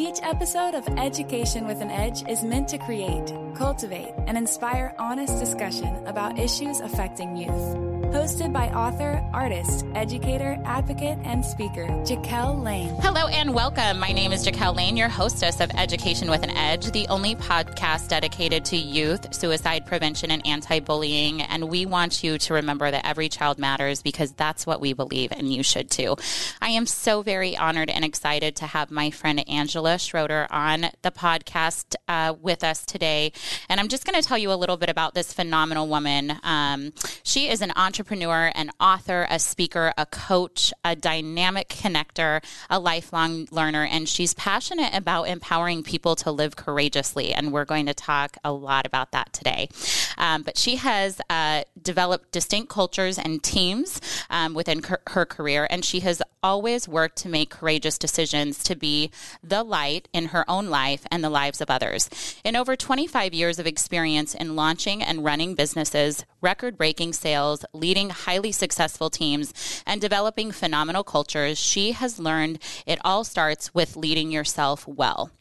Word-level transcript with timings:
Each 0.00 0.18
episode 0.22 0.74
of 0.74 0.88
Education 0.96 1.66
with 1.66 1.82
an 1.82 1.90
Edge 1.90 2.26
is 2.26 2.42
meant 2.42 2.68
to 2.68 2.78
create, 2.78 3.34
cultivate, 3.54 4.14
and 4.26 4.38
inspire 4.38 4.94
honest 4.98 5.38
discussion 5.38 5.94
about 6.06 6.38
issues 6.38 6.80
affecting 6.80 7.36
youth. 7.36 7.89
Hosted 8.10 8.52
by 8.52 8.66
author, 8.70 9.24
artist, 9.32 9.86
educator, 9.94 10.60
advocate, 10.64 11.16
and 11.22 11.44
speaker, 11.44 11.86
Jaquel 12.02 12.60
Lane. 12.60 12.92
Hello 13.02 13.28
and 13.28 13.54
welcome. 13.54 14.00
My 14.00 14.10
name 14.10 14.32
is 14.32 14.44
Jaquel 14.44 14.74
Lane, 14.74 14.96
your 14.96 15.08
hostess 15.08 15.60
of 15.60 15.70
Education 15.76 16.28
with 16.28 16.42
an 16.42 16.50
Edge, 16.50 16.90
the 16.90 17.06
only 17.06 17.36
podcast 17.36 18.08
dedicated 18.08 18.64
to 18.64 18.76
youth, 18.76 19.32
suicide 19.32 19.86
prevention, 19.86 20.32
and 20.32 20.44
anti 20.44 20.80
bullying. 20.80 21.40
And 21.40 21.68
we 21.68 21.86
want 21.86 22.24
you 22.24 22.36
to 22.38 22.54
remember 22.54 22.90
that 22.90 23.06
every 23.06 23.28
child 23.28 23.60
matters 23.60 24.02
because 24.02 24.32
that's 24.32 24.66
what 24.66 24.80
we 24.80 24.92
believe, 24.92 25.30
and 25.30 25.54
you 25.54 25.62
should 25.62 25.88
too. 25.88 26.16
I 26.60 26.70
am 26.70 26.86
so 26.86 27.22
very 27.22 27.56
honored 27.56 27.90
and 27.90 28.04
excited 28.04 28.56
to 28.56 28.66
have 28.66 28.90
my 28.90 29.12
friend 29.12 29.48
Angela 29.48 30.00
Schroeder 30.00 30.48
on 30.50 30.86
the 31.02 31.12
podcast 31.12 31.94
uh, 32.08 32.34
with 32.42 32.64
us 32.64 32.84
today. 32.84 33.30
And 33.68 33.78
I'm 33.78 33.86
just 33.86 34.04
going 34.04 34.20
to 34.20 34.28
tell 34.28 34.36
you 34.36 34.52
a 34.52 34.54
little 34.54 34.76
bit 34.76 34.88
about 34.88 35.14
this 35.14 35.32
phenomenal 35.32 35.86
woman. 35.86 36.32
Um, 36.42 36.92
she 37.22 37.48
is 37.48 37.62
an 37.62 37.70
entrepreneur 37.76 37.99
entrepreneur, 38.00 38.50
an 38.54 38.70
author, 38.80 39.26
a 39.28 39.38
speaker, 39.38 39.92
a 39.98 40.06
coach, 40.06 40.72
a 40.86 40.96
dynamic 40.96 41.68
connector, 41.68 42.42
a 42.70 42.78
lifelong 42.78 43.46
learner, 43.50 43.84
and 43.84 44.08
she's 44.08 44.32
passionate 44.32 44.94
about 44.94 45.24
empowering 45.24 45.82
people 45.82 46.16
to 46.16 46.30
live 46.30 46.56
courageously. 46.56 47.34
And 47.34 47.52
we're 47.52 47.66
going 47.66 47.84
to 47.84 47.92
talk 47.92 48.38
a 48.42 48.52
lot 48.52 48.86
about 48.86 49.12
that 49.12 49.34
today. 49.34 49.68
Um, 50.16 50.44
but 50.44 50.56
she 50.56 50.76
has 50.76 51.20
uh, 51.28 51.64
developed 51.82 52.32
distinct 52.32 52.70
cultures 52.70 53.18
and 53.18 53.42
teams 53.42 54.00
um, 54.30 54.54
within 54.54 54.82
her, 54.84 55.02
her 55.08 55.26
career, 55.26 55.66
and 55.68 55.84
she 55.84 56.00
has 56.00 56.22
always 56.42 56.88
worked 56.88 57.16
to 57.18 57.28
make 57.28 57.50
courageous 57.50 57.98
decisions 57.98 58.64
to 58.64 58.74
be 58.74 59.10
the 59.42 59.62
light 59.62 60.08
in 60.14 60.26
her 60.26 60.48
own 60.48 60.68
life 60.68 61.04
and 61.10 61.22
the 61.22 61.28
lives 61.28 61.60
of 61.60 61.68
others. 61.70 62.08
In 62.44 62.56
over 62.56 62.76
25 62.76 63.34
years 63.34 63.58
of 63.58 63.66
experience 63.66 64.34
in 64.34 64.56
launching 64.56 65.02
and 65.02 65.22
running 65.22 65.54
businesses, 65.54 66.24
record 66.40 66.78
breaking 66.78 67.12
sales, 67.12 67.64
leading 67.90 68.10
highly 68.10 68.52
successful 68.52 69.10
teams, 69.10 69.52
and 69.84 70.00
developing 70.00 70.52
phenomenal 70.52 71.02
cultures, 71.02 71.58
she 71.58 71.90
has 71.90 72.20
learned 72.20 72.56
it 72.86 73.00
all 73.04 73.24
starts 73.24 73.74
with 73.74 73.96
leading 73.96 74.30
yourself 74.30 74.86
well. 74.86 75.32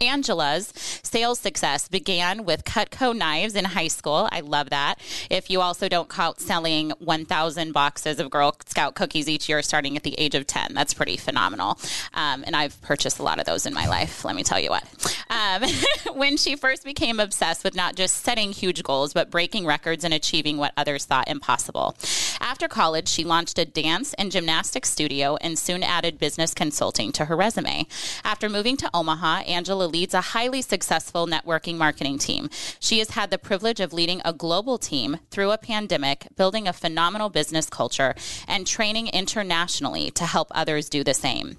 Angela's 0.00 0.72
sales 1.02 1.38
success 1.38 1.86
began 1.86 2.46
with 2.46 2.64
Cutco 2.64 3.14
knives 3.14 3.54
in 3.54 3.66
high 3.66 3.88
school. 3.88 4.30
I 4.32 4.40
love 4.40 4.70
that. 4.70 4.94
If 5.28 5.50
you 5.50 5.60
also 5.60 5.90
don't 5.90 6.08
count 6.08 6.40
selling 6.40 6.92
1,000 7.00 7.72
boxes 7.72 8.18
of 8.18 8.30
Girl 8.30 8.56
Scout 8.64 8.94
cookies 8.94 9.28
each 9.28 9.46
year 9.46 9.60
starting 9.60 9.98
at 9.98 10.02
the 10.02 10.18
age 10.18 10.34
of 10.34 10.46
10, 10.46 10.72
that's 10.72 10.94
pretty 10.94 11.18
phenomenal. 11.18 11.78
Um, 12.14 12.44
and 12.46 12.56
I've 12.56 12.80
purchased 12.80 13.18
a 13.18 13.22
lot 13.22 13.38
of 13.40 13.44
those 13.44 13.66
in 13.66 13.74
my 13.74 13.86
life, 13.88 14.24
let 14.24 14.34
me 14.34 14.42
tell 14.42 14.58
you 14.58 14.70
what. 14.70 14.84
Um, 15.28 15.64
when 16.16 16.38
she 16.38 16.56
first 16.56 16.82
became 16.82 17.20
obsessed 17.20 17.62
with 17.62 17.74
not 17.74 17.94
just 17.94 18.24
setting 18.24 18.52
huge 18.52 18.82
goals, 18.82 19.12
but 19.12 19.30
breaking 19.30 19.66
records 19.66 20.02
and 20.02 20.14
achieving 20.14 20.56
what 20.56 20.72
others 20.78 21.04
thought 21.04 21.28
impossible. 21.28 21.94
After 22.40 22.68
college, 22.68 23.08
she 23.08 23.22
launched 23.22 23.58
a 23.58 23.66
dance 23.66 24.14
and 24.14 24.32
gymnastics 24.32 24.88
studio 24.88 25.36
and 25.42 25.58
soon 25.58 25.82
added 25.82 26.18
business 26.18 26.54
consulting 26.54 27.12
to 27.12 27.26
her 27.26 27.36
resume. 27.36 27.86
After 28.24 28.48
moving 28.48 28.78
to 28.78 28.90
Omaha, 28.94 29.40
Angela 29.40 29.89
leads 29.90 30.14
a 30.14 30.20
highly 30.20 30.62
successful 30.62 31.26
networking 31.26 31.76
marketing 31.76 32.18
team. 32.18 32.48
She 32.78 32.98
has 33.00 33.10
had 33.10 33.30
the 33.30 33.38
privilege 33.38 33.80
of 33.80 33.92
leading 33.92 34.20
a 34.24 34.32
global 34.32 34.78
team 34.78 35.18
through 35.30 35.50
a 35.50 35.58
pandemic, 35.58 36.28
building 36.36 36.66
a 36.66 36.72
phenomenal 36.72 37.28
business 37.28 37.68
culture, 37.68 38.14
and 38.46 38.66
training 38.66 39.08
internationally 39.08 40.10
to 40.12 40.24
help 40.24 40.48
others 40.52 40.88
do 40.88 41.04
the 41.04 41.14
same. 41.14 41.56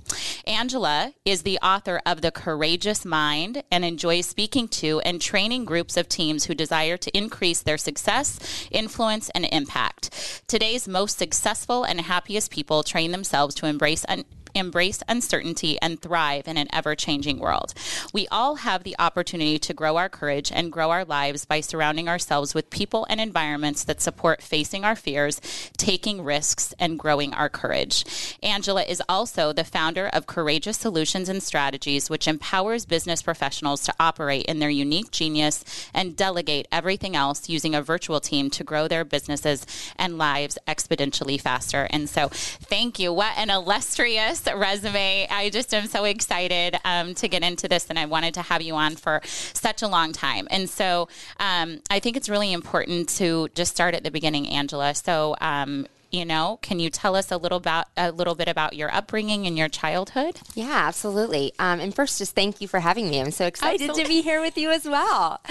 Angela 0.47 1.13
is 1.25 1.43
the 1.43 1.59
author 1.59 2.01
of 2.05 2.21
The 2.21 2.31
Courageous 2.31 3.05
Mind 3.05 3.63
and 3.71 3.85
enjoys 3.85 4.25
speaking 4.25 4.67
to 4.69 4.99
and 5.01 5.21
training 5.21 5.65
groups 5.65 5.97
of 5.97 6.09
teams 6.09 6.45
who 6.45 6.55
desire 6.55 6.97
to 6.97 7.17
increase 7.17 7.61
their 7.61 7.77
success, 7.77 8.67
influence, 8.71 9.29
and 9.29 9.45
impact. 9.51 10.43
Today's 10.47 10.87
most 10.87 11.17
successful 11.17 11.83
and 11.83 12.01
happiest 12.01 12.51
people 12.51 12.83
train 12.83 13.11
themselves 13.11 13.55
to 13.55 13.65
embrace 13.65 14.03
an 14.05 14.25
embrace 14.53 15.03
uncertainty, 15.07 15.77
and 15.81 16.01
thrive 16.01 16.47
in 16.47 16.57
an 16.57 16.67
ever 16.73 16.95
changing 16.95 17.39
world. 17.39 17.73
We 18.13 18.27
all 18.29 18.55
have 18.55 18.83
the 18.83 18.95
opportunity 18.99 19.59
to 19.59 19.73
grow 19.73 19.97
our 19.97 20.09
courage 20.09 20.51
and 20.51 20.71
grow 20.71 20.89
our 20.91 21.05
lives 21.05 21.45
by 21.45 21.61
surrounding 21.61 22.07
ourselves 22.07 22.53
with 22.53 22.69
people 22.69 23.05
and 23.09 23.21
environments 23.21 23.83
that 23.85 24.01
support 24.01 24.41
facing 24.41 24.83
our 24.83 24.95
fears, 24.95 25.39
taking 25.77 26.23
risks, 26.23 26.73
and 26.79 26.99
growing 26.99 27.33
our 27.33 27.49
courage. 27.49 28.05
Angela 28.43 28.83
is 28.83 29.01
also 29.07 29.53
the 29.53 29.63
founder 29.63 30.07
of 30.07 30.27
Courageous 30.27 30.77
Solutions 30.77 31.29
and 31.29 31.41
Strategies, 31.41 32.09
which 32.09 32.27
empowers 32.27 32.85
business 32.85 33.21
professionals 33.21 33.83
to 33.83 33.93
operate 33.99 34.45
in 34.45 34.59
their 34.59 34.69
unique 34.69 35.11
genius 35.11 35.63
and 35.93 36.15
delegate 36.15 36.67
everything 36.71 37.15
else 37.15 37.49
using 37.49 37.75
a 37.75 37.81
virtual 37.81 38.19
team 38.19 38.49
to 38.49 38.63
grow 38.63 38.87
their 38.87 39.05
businesses 39.05 39.65
and 39.97 40.17
lives 40.17 40.57
exponentially 40.67 41.39
faster. 41.39 41.87
And 41.89 42.09
so, 42.09 42.29
thank 42.29 42.99
you. 42.99 43.13
What 43.13 43.37
an 43.37 43.49
illustrious 43.49 44.40
resume. 44.47 45.27
I 45.29 45.49
just 45.49 45.73
am 45.73 45.87
so 45.87 46.03
excited 46.05 46.77
um, 46.85 47.13
to 47.15 47.27
get 47.27 47.43
into 47.43 47.67
this, 47.67 47.87
and 47.89 47.97
I 47.97 48.05
wanted 48.05 48.33
to 48.35 48.41
have 48.41 48.61
you 48.61 48.75
on 48.75 48.95
for 48.95 49.21
such 49.25 49.81
a 49.81 49.87
long 49.87 50.11
time. 50.11 50.47
And 50.51 50.69
so 50.69 51.07
um, 51.39 51.81
I 51.89 51.99
think 51.99 52.17
it's 52.17 52.29
really 52.29 52.53
important 52.53 53.09
to 53.17 53.49
just 53.55 53.73
start 53.73 53.95
at 53.95 54.03
the 54.03 54.11
beginning, 54.11 54.47
Angela. 54.47 54.93
So, 54.95 55.35
um, 55.41 55.87
you 56.11 56.25
know 56.25 56.59
can 56.61 56.79
you 56.79 56.89
tell 56.89 57.15
us 57.15 57.31
a 57.31 57.37
little 57.37 57.57
about 57.57 57.87
a 57.97 58.11
little 58.11 58.35
bit 58.35 58.47
about 58.47 58.73
your 58.73 58.93
upbringing 58.93 59.47
and 59.47 59.57
your 59.57 59.69
childhood? 59.69 60.39
Yeah 60.53 60.83
absolutely. 60.87 61.53
Um, 61.59 61.79
and 61.79 61.95
first 61.95 62.17
just 62.17 62.35
thank 62.35 62.61
you 62.61 62.67
for 62.67 62.79
having 62.79 63.09
me. 63.09 63.19
I'm 63.19 63.31
so 63.31 63.45
excited 63.45 63.89
absolutely. 63.89 64.03
to 64.03 64.09
be 64.09 64.21
here 64.21 64.41
with 64.41 64.57
you 64.57 64.71
as 64.71 64.85
well. 64.85 65.41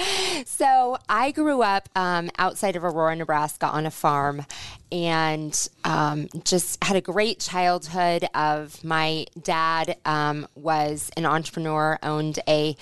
So 0.47 0.99
i 1.09 1.31
grew 1.31 1.63
up 1.63 1.89
um, 1.97 2.31
outside 2.39 2.77
of 2.77 2.85
aurora 2.85 3.17
nebraska 3.17 3.67
on 3.67 3.87
a 3.87 3.91
farm 3.91 4.45
and 4.93 5.69
um, 5.85 6.29
just 6.45 6.83
had 6.83 6.97
a 6.97 7.01
great 7.01 7.41
childhood 7.41 8.27
of 8.35 8.83
my 8.85 9.27
dad 9.41 9.97
um, 10.05 10.47
was 10.55 11.11
an 11.17 11.27
entrepreneur 11.27 11.99
owned 12.03 12.39
a 12.49 12.77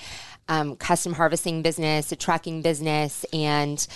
um, 0.48 0.76
custom 0.76 1.12
harvesting 1.12 1.62
business, 1.62 2.10
a 2.10 2.16
trucking 2.16 2.62
business, 2.62 3.24
and 3.32 3.86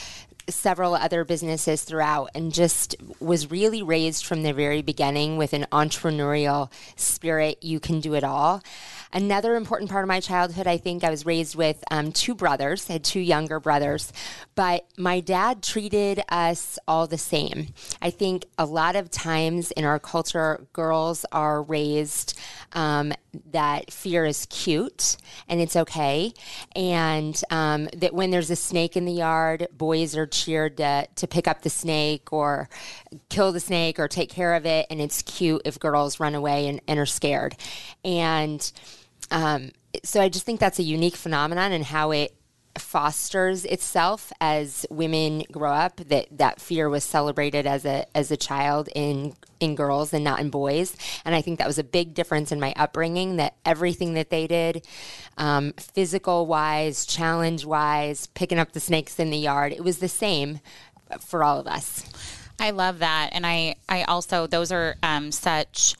several 0.49 0.95
other 0.95 1.25
businesses 1.25 1.83
throughout 1.83 2.31
and 2.35 2.53
just 2.53 2.97
was 3.21 3.51
really 3.51 3.83
raised 3.83 4.25
from 4.25 4.43
the 4.43 4.53
very 4.53 4.83
beginning 4.83 5.37
with 5.37 5.53
an 5.53 5.67
entrepreneurial 5.73 6.71
spirit. 6.97 7.59
You 7.63 7.81
can 7.81 8.01
do 8.01 8.15
it 8.15 8.25
all. 8.25 8.63
Another 9.15 9.57
important 9.57 9.91
part 9.91 10.05
of 10.05 10.09
my 10.09 10.21
childhood, 10.21 10.67
I 10.67 10.79
think 10.79 11.05
I 11.05 11.11
was 11.11 11.27
raised 11.27 11.55
with 11.55 11.85
um, 11.91 12.13
two 12.13 12.35
brothers. 12.35 12.89
I 12.89 12.95
had 12.95 13.05
two 13.05 13.21
younger 13.21 13.61
brothers, 13.61 14.11
but 14.55 14.87
my 14.97 15.21
dad 15.21 15.63
treated 15.63 16.23
us 16.31 16.79
all 16.89 17.07
the 17.07 17.19
same. 17.19 17.75
I 18.01 18.09
think 18.09 18.47
a 18.57 18.65
lot 18.65 18.97
of 18.97 19.11
times 19.11 19.71
in 19.73 19.85
our 19.85 19.99
culture, 19.99 20.67
girls 20.73 21.27
are 21.31 21.63
raised 21.63 22.39
um, 22.73 23.13
that 23.51 23.93
fear 23.93 24.25
is 24.25 24.47
cute 24.47 25.19
and 25.47 25.61
it's 25.61 25.77
okay, 25.77 26.33
and 26.75 27.39
um, 27.51 27.91
that 27.95 28.15
when 28.15 28.31
there's 28.31 28.51
a 28.51 28.57
snake 28.57 28.97
in 28.97 29.05
the 29.05 29.13
yard, 29.13 29.69
boys 29.77 30.17
are 30.17 30.27
cheered 30.27 30.79
to, 30.79 31.07
to 31.17 31.27
pick 31.27 31.47
up 31.47 31.61
the 31.61 31.71
snake 31.71 32.33
or 32.33 32.71
kill 33.29 33.53
the 33.53 33.61
snake 33.61 33.99
or 33.99 34.09
take 34.09 34.31
care 34.31 34.55
of 34.55 34.65
it, 34.65 34.87
and 34.89 35.03
it's 35.03 35.21
cute 35.21 35.61
if 35.67 35.79
girls 35.79 36.19
run 36.19 36.35
away 36.35 36.67
and, 36.67 36.81
and 36.89 36.99
are 36.99 37.05
scared. 37.05 37.55
And 38.05 38.73
um, 39.33 39.73
so 40.05 40.21
I 40.21 40.29
just 40.29 40.47
think 40.47 40.61
that's 40.61 40.79
a 40.79 40.85
unique 40.85 41.17
phenomenon 41.17 41.73
and 41.73 41.85
how 41.85 42.13
it 42.13 42.35
fosters 42.79 43.65
itself 43.67 44.33
as 44.41 44.87
women 44.89 45.45
grow 45.51 45.73
up 45.73 45.97
that 45.97 46.27
that 46.31 46.61
fear 46.61 46.89
was 46.89 47.05
celebrated 47.05 47.67
as 47.67 47.85
a 47.85 48.07
as 48.17 48.31
a 48.31 48.37
child 48.37 48.89
in 48.95 49.35
in 49.61 49.75
girls 49.75 50.15
and 50.15 50.25
not 50.25 50.41
in 50.41 50.49
boys. 50.49 50.97
And 51.25 51.35
i 51.35 51.43
think 51.43 51.59
that 51.59 51.67
was 51.67 51.79
a 51.79 51.85
big 51.85 52.15
difference 52.15 52.51
in 52.51 52.61
my 52.61 52.73
upbringing 52.77 53.37
that 53.37 53.57
everything 53.67 54.15
that 54.15 54.31
they 54.31 54.47
did 54.47 54.87
um, 55.37 55.73
physical 55.75 56.47
wise 56.47 57.05
challenge 57.05 57.67
wise 57.67 58.27
picking 58.29 58.59
up 58.59 58.73
the 58.73 58.81
snakes 58.81 59.19
in 59.19 59.31
the 59.31 59.39
yard 59.39 59.73
it 59.73 59.85
was 59.85 59.99
the 59.99 60.09
same 60.09 60.61
for 61.21 61.45
all 61.45 61.61
of 61.61 61.67
us. 61.67 62.05
I 62.59 62.71
love 62.71 63.01
that. 63.01 63.31
And 63.33 63.47
i 63.47 63.77
i 63.89 64.05
also 64.05 64.47
those 64.47 64.73
are 64.73 64.97
um, 65.03 65.31
such 65.31 65.95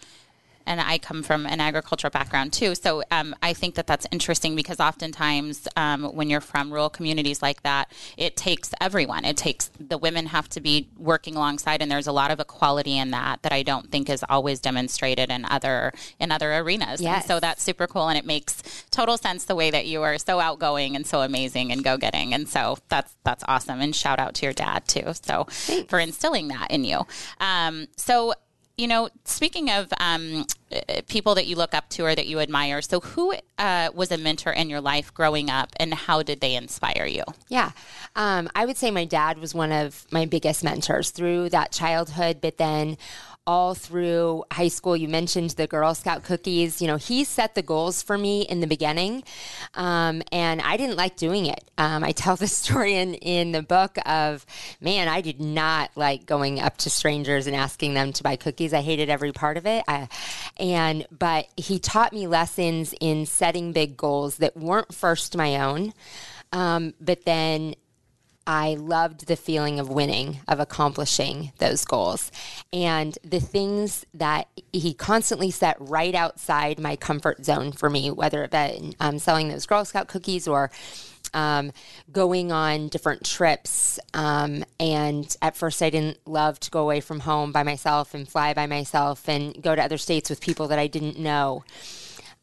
and 0.67 0.81
I 0.81 0.99
come 0.99 1.23
from 1.23 1.47
an 1.47 1.61
agricultural 1.61 2.11
background 2.11 2.53
too. 2.53 2.75
So 2.75 3.03
um, 3.11 3.35
I 3.43 3.53
think 3.53 3.75
that 3.75 3.87
that's 3.87 4.07
interesting 4.11 4.55
because 4.57 4.81
oftentimes 4.81 5.69
um, 5.77 6.05
when 6.05 6.31
you're 6.31 6.41
from 6.41 6.73
rural 6.73 6.91
communities 6.91 7.43
like 7.43 7.63
that, 7.63 7.91
it 8.17 8.37
takes 8.37 8.73
everyone. 8.81 9.25
It 9.25 9.37
takes 9.37 9.71
the 9.79 9.99
women 9.99 10.27
have 10.27 10.49
to 10.51 10.61
be 10.61 10.89
working 10.97 11.37
alongside, 11.37 11.83
and 11.83 11.91
there's 11.91 12.07
a 12.07 12.13
lot 12.13 12.31
of 12.31 12.41
equality 12.41 12.99
in 12.99 13.11
that 13.11 13.43
that 13.43 13.53
I 13.53 13.63
don't 13.63 13.91
think 13.91 14.09
is 14.09 14.25
always 14.29 14.61
demonstrated 14.61 15.31
in 15.31 15.45
other 15.47 15.93
in 16.19 16.33
other 16.33 16.55
arenas. 16.55 17.01
Yes. 17.01 17.23
And 17.23 17.29
so 17.29 17.41
that's 17.41 17.63
super 17.63 17.87
cool, 17.87 18.09
and 18.09 18.19
it 18.19 18.27
makes 18.27 18.85
total 18.91 19.17
sense 19.17 19.45
the 19.45 19.55
way 19.55 19.71
that 19.71 19.87
you 19.87 20.03
are 20.03 20.19
so 20.19 20.41
outgoing 20.41 20.97
and 20.97 21.07
so 21.07 21.23
amazing 21.23 21.73
and 21.73 21.83
go 21.83 21.97
getting, 21.97 22.35
and 22.35 22.49
so 22.49 22.79
that's 22.89 23.15
that's 23.25 23.45
awesome. 23.49 23.81
And 23.81 23.95
shout 23.95 24.19
out 24.19 24.35
to 24.35 24.47
your 24.47 24.53
dad 24.53 24.87
too. 24.87 25.13
So 25.23 25.45
Thanks. 25.49 25.91
for 25.91 25.99
instilling 25.99 26.49
that 26.49 26.71
in 26.71 26.85
you. 26.85 27.07
Um, 27.41 27.89
so 27.97 28.35
you 28.77 28.87
know, 28.87 29.09
speaking 29.25 29.71
of 29.71 29.93
um, 30.01 30.47
people 31.09 31.35
that 31.35 31.47
you 31.47 31.57
look 31.57 31.75
up 31.75 31.89
to 31.91 32.05
or 32.05 32.15
that 32.15 32.27
you 32.27 32.41
admire, 32.41 32.81
so 32.81 33.01
who 33.01 33.35
uh, 33.59 33.91
was 33.95 34.11
a 34.11 34.19
mentor 34.19 34.51
in 34.53 34.71
your 34.71 34.81
life 34.81 35.13
growing 35.13 35.51
up 35.51 35.71
and 35.77 35.93
how 35.93 36.23
did 36.23 36.41
they 36.41 36.55
inspire 36.55 37.07
you? 37.07 37.25
Yeah. 37.49 37.73
Um, 38.17 38.49
I 38.55 38.65
would 38.65 38.77
say 38.77 38.91
my 38.91 39.05
dad 39.05 39.39
was 39.39 39.55
one 39.55 39.73
of 39.73 40.07
my 40.11 40.25
biggest 40.25 40.65
mentors 40.65 41.11
through 41.11 41.51
that 41.51 41.73
childhood, 41.73 42.41
but 42.41 42.57
then 42.57 42.97
all 43.47 43.75
through 43.75 44.45
high 44.53 44.69
school. 44.69 44.97
You 44.97 45.09
mentioned 45.09 45.51
the 45.51 45.67
Girl 45.67 45.95
Scout 45.95 46.23
cookies. 46.23 46.81
You 46.81 46.87
know, 46.87 46.97
he 46.97 47.25
set 47.25 47.55
the 47.55 47.63
goals 47.63 48.03
for 48.03 48.17
me 48.17 48.43
in 48.43 48.61
the 48.61 48.67
beginning, 48.67 49.25
um, 49.75 50.23
and 50.31 50.61
I 50.61 50.77
didn't 50.77 50.97
like 50.97 51.17
doing 51.17 51.47
it. 51.47 51.65
Um, 51.79 52.05
I 52.05 52.13
tell 52.13 52.37
the 52.43 52.47
story 52.47 52.95
in, 52.95 53.15
in 53.15 53.53
the 53.53 53.63
book 53.63 53.97
of, 54.07 54.47
man, 54.81 55.09
I 55.09 55.21
did 55.21 55.41
not 55.41 55.91
like 55.97 56.27
going 56.27 56.61
up 56.61 56.77
to 56.79 56.91
strangers 56.91 57.47
and 57.47 57.57
asking 57.57 57.95
them 57.95 58.13
to 58.15 58.23
buy 58.23 58.37
cookies. 58.37 58.73
I 58.73 58.81
hated 58.81 59.11
every 59.11 59.33
part 59.33 59.57
of 59.57 59.67
it. 59.67 59.85
I, 59.89 60.09
and, 60.59 61.07
but 61.11 61.49
he 61.57 61.79
taught 61.79 62.13
me 62.13 62.27
lessons 62.27 62.95
in 63.01 63.27
setting 63.27 63.73
big 63.73 63.97
goals 63.97 64.37
that 64.37 64.57
weren't 64.57 64.95
first 64.95 65.37
my 65.37 65.57
own. 65.57 65.93
Um, 66.53 66.93
but 67.01 67.25
then 67.25 67.75
I 68.47 68.75
loved 68.75 69.27
the 69.27 69.37
feeling 69.37 69.79
of 69.79 69.89
winning, 69.89 70.41
of 70.49 70.61
accomplishing 70.61 71.53
those 71.59 71.85
goals. 71.85 72.33
And 72.73 73.17
the 73.23 73.41
things 73.41 74.05
that 74.15 74.49
he 74.73 74.95
constantly 74.95 75.51
set 75.51 75.77
right 75.79 76.15
outside 76.15 76.79
my 76.79 76.97
comfort 76.97 77.45
zone 77.45 77.73
for 77.73 77.89
me, 77.89 78.11
whether 78.11 78.43
it 78.45 78.51
be 78.51 78.97
um, 79.01 79.19
selling 79.19 79.49
those 79.49 79.67
Girl 79.67 79.85
Scout 79.85 80.09
cookies 80.09 80.49
or 80.49 80.71
um, 81.35 81.73
going 82.11 82.53
on 82.53 82.89
different 82.89 83.25
trips. 83.25 83.99
Um, 84.15 84.65
and 84.79 85.35
at 85.41 85.57
first, 85.57 85.83
I 85.83 85.91
didn't 85.91 86.19
love 86.27 86.61
to 86.61 86.71
go 86.71 86.81
away 86.81 87.01
from 87.01 87.21
home 87.21 87.53
by 87.53 87.63
myself 87.63 88.15
and 88.15 88.29
fly 88.29 88.55
by 88.55 88.67
myself 88.67 89.29
and 89.29 89.61
go 89.63 89.75
to 89.75 89.83
other 89.83 89.99
states 89.99 90.29
with 90.31 90.41
people 90.41 90.69
that 90.69 90.79
I 90.79 90.87
didn't 90.87 91.19
know. 91.19 91.65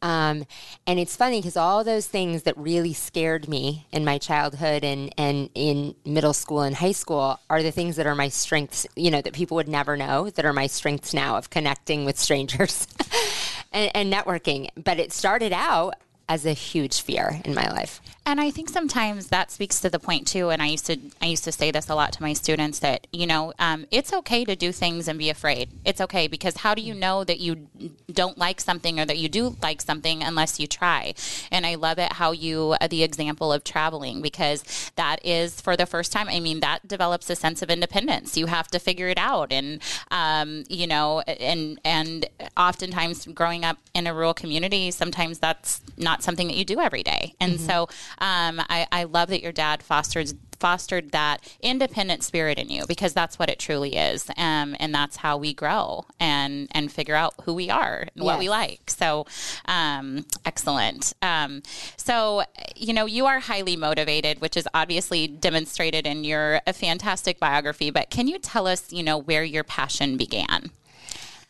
Um, 0.02 0.46
and 0.88 1.00
it's 1.00 1.16
funny 1.16 1.40
because 1.40 1.58
all 1.58 1.84
those 1.84 2.08
things 2.08 2.44
that 2.44 2.58
really 2.58 2.94
scared 2.94 3.48
me 3.50 3.86
in 3.92 4.06
my 4.06 4.18
childhood 4.18 4.84
and, 4.84 5.14
and 5.18 5.50
in 5.54 5.96
middle 6.06 6.34
school 6.34 6.62
and 6.62 6.76
high 6.76 6.94
school 6.94 7.40
are 7.50 7.62
the 7.62 7.72
things 7.72 7.98
that 7.98 8.08
are 8.08 8.16
my 8.16 8.30
strengths, 8.30 8.88
you 8.96 9.12
know, 9.12 9.22
that 9.22 9.34
people 9.34 9.56
would 9.56 9.68
never 9.68 9.98
know 9.98 10.30
that 10.30 10.46
are 10.46 10.54
my 10.54 10.68
strengths 10.68 11.14
now 11.14 11.38
of 11.38 11.50
connecting 11.50 12.06
with 12.06 12.18
strangers 12.18 12.88
and, 13.74 13.92
and 13.94 14.14
networking. 14.14 14.70
But 14.82 15.00
it 15.00 15.12
started 15.12 15.52
out 15.52 15.96
as 16.30 16.46
a 16.46 16.54
huge 16.54 17.02
fear 17.02 17.42
in 17.44 17.54
my 17.56 17.70
life. 17.70 18.00
And 18.30 18.40
I 18.40 18.52
think 18.52 18.70
sometimes 18.70 19.30
that 19.30 19.50
speaks 19.50 19.82
to 19.82 19.90
the 19.90 19.98
point 19.98 20.28
too. 20.28 20.52
And 20.52 20.62
I 20.62 20.68
used 20.68 20.86
to 20.86 21.00
I 21.20 21.26
used 21.26 21.44
to 21.46 21.52
say 21.52 21.72
this 21.72 21.90
a 21.90 21.96
lot 21.96 22.14
to 22.14 22.22
my 22.22 22.34
students 22.34 22.78
that 22.78 23.08
you 23.12 23.26
know 23.26 23.54
um, 23.58 23.88
it's 23.90 24.14
okay 24.14 24.46
to 24.46 24.56
do 24.56 24.72
things 24.72 25.08
and 25.08 25.18
be 25.18 25.32
afraid. 25.32 25.70
It's 25.84 26.00
okay 26.00 26.28
because 26.28 26.58
how 26.58 26.76
do 26.76 26.84
you 26.84 26.94
know 26.94 27.24
that 27.24 27.40
you 27.40 27.68
don't 28.12 28.38
like 28.38 28.62
something 28.62 29.00
or 29.00 29.06
that 29.06 29.18
you 29.18 29.30
do 29.30 29.58
like 29.64 29.82
something 29.82 30.22
unless 30.22 30.60
you 30.60 30.68
try? 30.68 31.16
And 31.52 31.66
I 31.66 31.74
love 31.74 31.98
it 31.98 32.14
how 32.14 32.32
you 32.32 32.76
uh, 32.80 32.86
the 32.88 33.02
example 33.02 33.52
of 33.52 33.64
traveling 33.64 34.22
because 34.22 34.92
that 34.96 35.26
is 35.26 35.60
for 35.60 35.76
the 35.76 35.88
first 35.88 36.12
time. 36.12 36.30
I 36.30 36.40
mean 36.40 36.60
that 36.60 36.88
develops 36.88 37.32
a 37.32 37.36
sense 37.36 37.64
of 37.64 37.72
independence. 37.72 38.38
You 38.38 38.46
have 38.46 38.68
to 38.68 38.78
figure 38.78 39.08
it 39.08 39.18
out, 39.18 39.52
and 39.52 39.82
um, 40.12 40.66
you 40.70 40.86
know, 40.86 41.22
and 41.22 41.80
and 41.84 42.28
oftentimes 42.56 43.26
growing 43.26 43.66
up 43.66 43.80
in 43.96 44.06
a 44.06 44.14
rural 44.14 44.36
community, 44.36 44.92
sometimes 44.92 45.40
that's 45.40 45.82
not 45.98 46.22
something 46.22 46.48
that 46.48 46.58
you 46.58 46.64
do 46.64 46.80
every 46.80 47.02
day. 47.02 47.34
And 47.40 47.54
mm-hmm. 47.54 47.66
so 47.66 47.90
um, 48.20 48.62
I, 48.70 48.88
I 48.92 49.04
love 49.06 49.30
that 49.30 49.42
your 49.42 49.52
dad 49.52 49.84
fostered 49.84 50.34
fostered 50.60 51.12
that 51.12 51.38
independent 51.62 52.22
spirit 52.22 52.60
in 52.60 52.70
you 52.70 52.84
because 52.86 53.14
that's 53.14 53.40
what 53.40 53.50
it 53.50 53.60
truly 53.60 53.96
is. 53.96 54.30
Um, 54.36 54.76
and 54.80 54.94
that's 54.94 55.16
how 55.16 55.38
we 55.38 55.54
grow 55.54 56.06
and 56.20 56.68
and 56.72 56.92
figure 56.92 57.16
out 57.16 57.34
who 57.44 57.54
we 57.54 57.70
are 57.70 58.00
and 58.02 58.12
yes. 58.16 58.24
what 58.26 58.40
we 58.40 58.50
like. 58.50 58.90
So 58.90 59.26
um, 59.66 60.26
excellent. 60.46 61.14
Um, 61.22 61.64
so 61.98 62.44
you 62.76 62.94
know 62.94 63.06
you 63.06 63.26
are 63.26 63.40
highly 63.40 63.76
motivated 63.76 64.42
which 64.42 64.58
is 64.58 64.68
obviously 64.74 65.28
demonstrated 65.28 66.06
in 66.06 66.24
your 66.24 66.62
a 66.66 66.74
fantastic 66.74 67.40
biography 67.40 67.90
but 67.90 68.10
can 68.10 68.28
you 68.28 68.40
tell 68.40 68.68
us 68.68 68.92
you 68.92 69.04
know 69.04 69.18
where 69.18 69.44
your 69.44 69.64
passion 69.64 70.18
began 70.18 70.72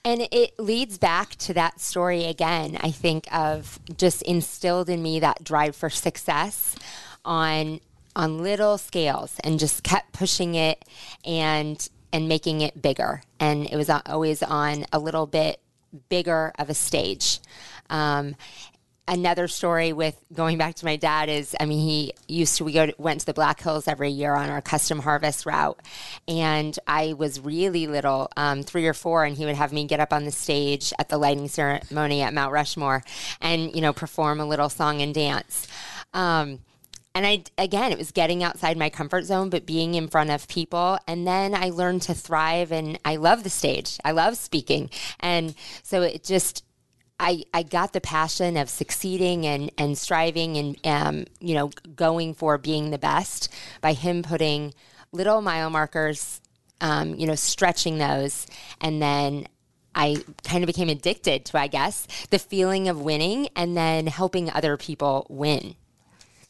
and 0.06 0.28
it 0.32 0.58
leads 0.60 0.98
back 0.98 1.36
to 1.36 1.54
that 1.54 1.80
story 1.82 2.26
again, 2.26 2.78
I 2.82 2.92
think, 2.92 3.28
of 3.34 3.80
just 3.98 4.22
instilled 4.22 4.90
in 4.90 5.04
me 5.04 5.20
that 5.20 5.44
drive 5.44 5.76
for 5.76 5.90
success 5.90 6.76
on 7.26 7.82
on 8.16 8.40
little 8.40 8.78
scales 8.78 9.40
and 9.44 9.60
just 9.60 9.84
kept 9.84 10.14
pushing 10.14 10.56
it 10.56 10.84
and 11.26 11.90
and 12.12 12.28
making 12.28 12.62
it 12.62 12.82
bigger. 12.82 13.22
And 13.40 13.68
it 13.68 13.76
was 13.76 13.90
always 13.90 14.42
on 14.42 14.86
a 14.92 15.00
little 15.00 15.28
bit 15.28 15.60
bigger 16.10 16.54
of 16.58 16.70
a 16.70 16.74
stage. 16.74 17.40
Um, 17.90 18.36
another 19.10 19.48
story 19.48 19.92
with 19.92 20.16
going 20.34 20.58
back 20.58 20.76
to 20.76 20.86
my 20.86 20.96
dad 20.96 21.30
is 21.30 21.56
I 21.60 21.66
mean 21.66 21.80
he 21.86 22.14
used 22.28 22.58
to 22.58 22.64
we 22.64 22.72
go 22.72 22.86
to, 22.86 22.96
went 22.98 23.22
to 23.22 23.26
the 23.26 23.34
Black 23.34 23.60
Hills 23.62 23.88
every 23.88 24.12
year 24.12 24.36
on 24.36 24.50
our 24.50 24.62
custom 24.62 25.00
harvest 25.00 25.46
route. 25.46 25.80
And 26.28 26.78
I 26.88 27.14
was 27.14 27.42
really 27.42 27.88
little 27.88 28.30
um, 28.38 28.64
three 28.64 28.86
or 28.86 28.94
four 28.94 29.26
and 29.26 29.36
he 29.36 29.46
would 29.46 29.56
have 29.56 29.74
me 29.74 29.86
get 29.86 30.00
up 30.00 30.14
on 30.14 30.26
the 30.26 30.32
stage 30.32 30.94
at 31.00 31.10
the 31.10 31.18
lighting 31.18 31.48
ceremony 31.48 32.22
at 32.22 32.34
Mount 32.34 32.54
Rushmore 32.54 33.04
and 33.42 33.76
you 33.76 33.82
know 33.82 33.92
perform 33.92 34.40
a 34.40 34.46
little 34.46 34.70
song 34.70 35.02
and 35.02 35.14
dance. 35.14 35.68
Um, 36.14 36.60
and 37.16 37.26
I 37.26 37.44
again 37.58 37.92
it 37.92 37.98
was 37.98 38.12
getting 38.12 38.44
outside 38.44 38.78
my 38.78 38.90
comfort 38.92 39.26
zone 39.26 39.50
but 39.50 39.66
being 39.66 39.96
in 39.96 40.08
front 40.08 40.30
of 40.30 40.48
people. 40.48 41.00
And 41.08 41.26
then 41.26 41.56
I 41.56 41.72
learned 41.72 42.04
to 42.04 42.14
thrive 42.14 42.72
and 42.72 43.00
I 43.04 43.16
love 43.16 43.44
the 43.44 43.50
stage. 43.50 43.98
I 44.06 44.12
love 44.12 44.38
speaking. 44.38 44.92
And 45.20 45.56
so 45.82 46.04
it 46.04 46.24
just 46.24 46.64
I, 47.20 47.44
I 47.54 47.64
got 47.64 47.94
the 47.94 48.02
passion 48.02 48.56
of 48.56 48.70
succeeding 48.70 49.46
and, 49.46 49.72
and 49.78 49.98
striving 49.98 50.58
and 50.58 50.88
um, 50.88 51.26
you 51.40 51.54
know 51.54 51.72
going 51.96 52.34
for 52.34 52.58
being 52.58 52.92
the 52.92 52.98
best 52.98 53.50
by 53.82 53.94
him 53.94 54.24
putting 54.24 54.74
little 55.12 55.42
mile 55.42 55.70
markers 55.70 56.42
um, 56.82 57.16
you 57.16 57.28
know 57.28 57.36
stretching 57.36 57.98
those. 57.98 58.48
And 58.80 59.02
then 59.02 59.48
I 59.94 60.24
kind 60.44 60.64
of 60.64 60.68
became 60.68 60.90
addicted 60.90 61.46
to 61.46 61.60
I 61.60 61.68
guess 61.68 62.08
the 62.30 62.40
feeling 62.40 62.88
of 62.88 63.02
winning 63.02 63.50
and 63.56 63.76
then 63.76 64.08
helping 64.08 64.50
other 64.50 64.78
people 64.78 65.28
win 65.30 65.76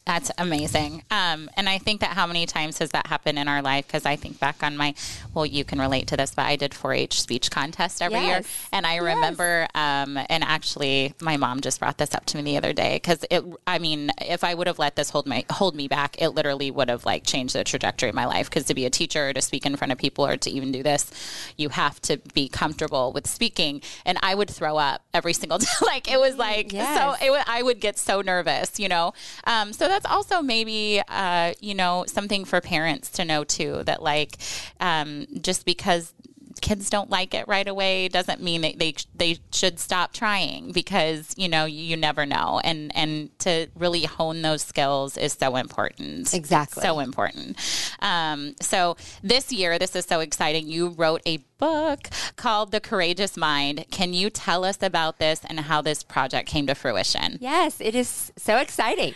that's 0.06 0.30
amazing. 0.38 1.04
Um, 1.10 1.50
and 1.56 1.68
I 1.68 1.78
think 1.78 2.00
that 2.00 2.10
how 2.10 2.26
many 2.26 2.46
times 2.46 2.78
has 2.78 2.90
that 2.90 3.06
happened 3.06 3.38
in 3.38 3.48
our 3.48 3.60
life? 3.60 3.86
Because 3.86 4.06
I 4.06 4.16
think 4.16 4.40
back 4.40 4.62
on 4.62 4.76
my, 4.76 4.94
well, 5.34 5.44
you 5.44 5.62
can 5.62 5.78
relate 5.78 6.06
to 6.08 6.16
this, 6.16 6.34
but 6.34 6.46
I 6.46 6.56
did 6.56 6.74
4 6.74 6.94
H 6.94 7.20
speech 7.20 7.50
contest 7.50 8.00
every 8.00 8.18
yes. 8.18 8.26
year. 8.26 8.42
And 8.72 8.86
I 8.86 8.96
remember, 8.96 9.68
yes. 9.74 10.08
um, 10.08 10.18
and 10.28 10.42
actually, 10.42 11.14
my 11.20 11.36
mom 11.36 11.60
just 11.60 11.80
brought 11.80 11.98
this 11.98 12.14
up 12.14 12.24
to 12.26 12.38
me 12.38 12.42
the 12.42 12.56
other 12.56 12.72
day 12.72 12.96
because 12.96 13.24
it, 13.30 13.44
I 13.66 13.78
mean, 13.78 14.10
if 14.18 14.42
I 14.42 14.54
would 14.54 14.66
have 14.66 14.78
let 14.78 14.96
this 14.96 15.10
hold, 15.10 15.26
my, 15.26 15.44
hold 15.50 15.76
me 15.76 15.86
back, 15.86 16.20
it 16.20 16.30
literally 16.30 16.70
would 16.70 16.88
have 16.88 17.04
like 17.04 17.24
changed 17.24 17.54
the 17.54 17.62
trajectory 17.62 18.08
of 18.08 18.14
my 18.14 18.24
life. 18.24 18.48
Because 18.48 18.64
to 18.64 18.74
be 18.74 18.86
a 18.86 18.90
teacher, 18.90 19.28
or 19.28 19.32
to 19.34 19.42
speak 19.42 19.66
in 19.66 19.76
front 19.76 19.92
of 19.92 19.98
people, 19.98 20.26
or 20.26 20.36
to 20.38 20.50
even 20.50 20.72
do 20.72 20.82
this, 20.82 21.10
you 21.56 21.68
have 21.68 22.00
to 22.02 22.16
be 22.32 22.48
comfortable 22.48 23.12
with 23.12 23.26
speaking. 23.26 23.82
And 24.06 24.18
I 24.22 24.34
would 24.34 24.48
throw 24.48 24.78
up 24.78 25.02
every 25.12 25.34
single 25.34 25.58
time. 25.60 25.68
like, 25.82 26.10
it 26.10 26.18
was 26.18 26.36
like, 26.36 26.72
yes. 26.72 26.98
so 26.98 27.26
it, 27.26 27.44
I 27.46 27.62
would 27.62 27.80
get 27.80 27.98
so 27.98 28.22
nervous, 28.22 28.80
you 28.80 28.88
know? 28.88 29.12
Um, 29.44 29.72
so 29.72 29.89
that's 29.90 30.06
also 30.06 30.40
maybe 30.42 31.02
uh, 31.08 31.52
you 31.60 31.74
know 31.74 32.04
something 32.06 32.44
for 32.44 32.60
parents 32.60 33.10
to 33.10 33.24
know 33.24 33.44
too 33.44 33.82
that 33.84 34.02
like 34.02 34.36
um, 34.80 35.26
just 35.40 35.64
because 35.64 36.12
kids 36.60 36.90
don't 36.90 37.10
like 37.10 37.34
it 37.34 37.46
right 37.48 37.66
away 37.66 38.08
doesn't 38.08 38.42
mean 38.42 38.60
that 38.60 38.78
they 38.78 38.94
they 39.14 39.38
should 39.52 39.78
stop 39.78 40.12
trying 40.12 40.72
because 40.72 41.32
you 41.36 41.48
know 41.48 41.64
you 41.64 41.96
never 41.96 42.26
know. 42.26 42.60
And 42.62 42.94
and 42.94 43.36
to 43.40 43.68
really 43.74 44.04
hone 44.04 44.42
those 44.42 44.62
skills 44.62 45.16
is 45.16 45.32
so 45.32 45.56
important. 45.56 46.32
Exactly. 46.34 46.82
So 46.82 47.00
important. 47.00 47.56
Um, 48.00 48.54
so 48.60 48.96
this 49.22 49.52
year 49.52 49.78
this 49.78 49.96
is 49.96 50.04
so 50.04 50.20
exciting. 50.20 50.68
You 50.68 50.88
wrote 50.90 51.22
a 51.26 51.42
book 51.60 52.08
called 52.36 52.72
The 52.72 52.80
Courageous 52.80 53.36
Mind. 53.36 53.84
Can 53.90 54.14
you 54.14 54.30
tell 54.30 54.64
us 54.64 54.78
about 54.82 55.18
this 55.18 55.42
and 55.44 55.60
how 55.60 55.82
this 55.82 56.02
project 56.02 56.48
came 56.48 56.66
to 56.66 56.74
fruition? 56.74 57.38
Yes, 57.40 57.80
it 57.80 57.94
is 57.94 58.32
so 58.36 58.56
exciting. 58.56 59.14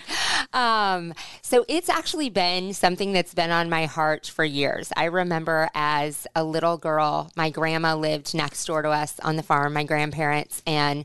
Um, 0.52 1.14
so 1.42 1.64
it's 1.68 1.88
actually 1.88 2.28
been 2.28 2.74
something 2.74 3.12
that's 3.12 3.34
been 3.34 3.50
on 3.50 3.68
my 3.68 3.86
heart 3.86 4.26
for 4.26 4.44
years. 4.44 4.92
I 4.96 5.06
remember 5.06 5.68
as 5.74 6.26
a 6.36 6.44
little 6.44 6.76
girl, 6.76 7.30
my 7.34 7.50
grandma 7.50 7.94
lived 7.94 8.34
next 8.34 8.66
door 8.66 8.82
to 8.82 8.90
us 8.90 9.18
on 9.20 9.36
the 9.36 9.42
farm, 9.42 9.72
my 9.72 9.84
grandparents, 9.84 10.62
and 10.66 11.04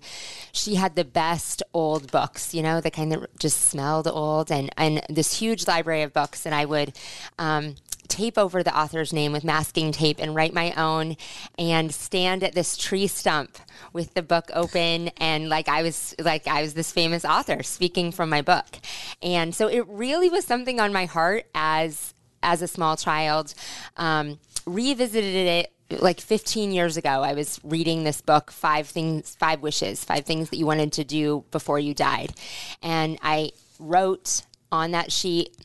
she 0.51 0.75
had 0.75 0.95
the 0.95 1.05
best 1.05 1.63
old 1.73 2.11
books, 2.11 2.53
you 2.53 2.61
know, 2.61 2.81
the 2.81 2.91
kind 2.91 3.11
that 3.11 3.39
just 3.39 3.69
smelled 3.69 4.07
old 4.07 4.51
and, 4.51 4.69
and 4.77 5.01
this 5.09 5.39
huge 5.39 5.67
library 5.67 6.01
of 6.01 6.13
books. 6.13 6.45
And 6.45 6.53
I 6.53 6.65
would, 6.65 6.93
um, 7.37 7.75
tape 8.09 8.37
over 8.37 8.63
the 8.63 8.77
author's 8.77 9.13
name 9.13 9.31
with 9.31 9.43
masking 9.43 9.91
tape 9.91 10.19
and 10.19 10.35
write 10.35 10.53
my 10.53 10.73
own 10.73 11.15
and 11.57 11.93
stand 11.93 12.43
at 12.43 12.53
this 12.53 12.75
tree 12.75 13.07
stump 13.07 13.57
with 13.93 14.13
the 14.13 14.21
book 14.21 14.49
open 14.53 15.09
and 15.17 15.49
like 15.49 15.69
I 15.69 15.83
was 15.83 16.15
like 16.19 16.47
I 16.47 16.61
was 16.61 16.73
this 16.73 16.91
famous 16.91 17.23
author 17.23 17.63
speaking 17.63 18.11
from 18.11 18.29
my 18.29 18.41
book. 18.41 18.79
And 19.21 19.55
so 19.55 19.67
it 19.67 19.87
really 19.87 20.29
was 20.29 20.45
something 20.45 20.79
on 20.79 20.91
my 20.91 21.05
heart 21.05 21.45
as 21.55 22.13
as 22.43 22.61
a 22.61 22.67
small 22.67 22.97
child. 22.97 23.53
Um, 23.97 24.39
revisited 24.65 25.47
it 25.47 25.73
like 26.01 26.21
15 26.21 26.71
years 26.71 26.97
ago. 26.97 27.09
I 27.09 27.33
was 27.33 27.59
reading 27.63 28.03
this 28.03 28.21
book, 28.21 28.51
Five 28.51 28.87
Things, 28.87 29.35
Five 29.35 29.61
Wishes, 29.61 30.03
Five 30.03 30.25
Things 30.25 30.49
That 30.49 30.57
You 30.57 30.65
Wanted 30.65 30.93
to 30.93 31.03
Do 31.03 31.45
Before 31.51 31.79
You 31.79 31.93
Died. 31.93 32.33
And 32.81 33.17
I 33.21 33.51
wrote 33.79 34.43
on 34.71 34.91
that 34.91 35.11
sheet, 35.11 35.55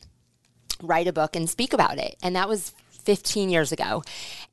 write 0.81 1.07
a 1.07 1.13
book 1.13 1.35
and 1.35 1.49
speak 1.49 1.73
about 1.73 1.97
it. 1.97 2.17
And 2.21 2.35
that 2.35 2.49
was 2.49 2.73
15 3.03 3.49
years 3.49 3.71
ago. 3.71 4.03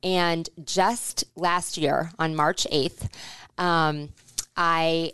And 0.02 0.48
just 0.64 1.24
last 1.36 1.76
year, 1.76 2.12
on 2.18 2.36
March 2.36 2.66
8th, 2.70 3.08
um, 3.58 4.10
I 4.56 5.12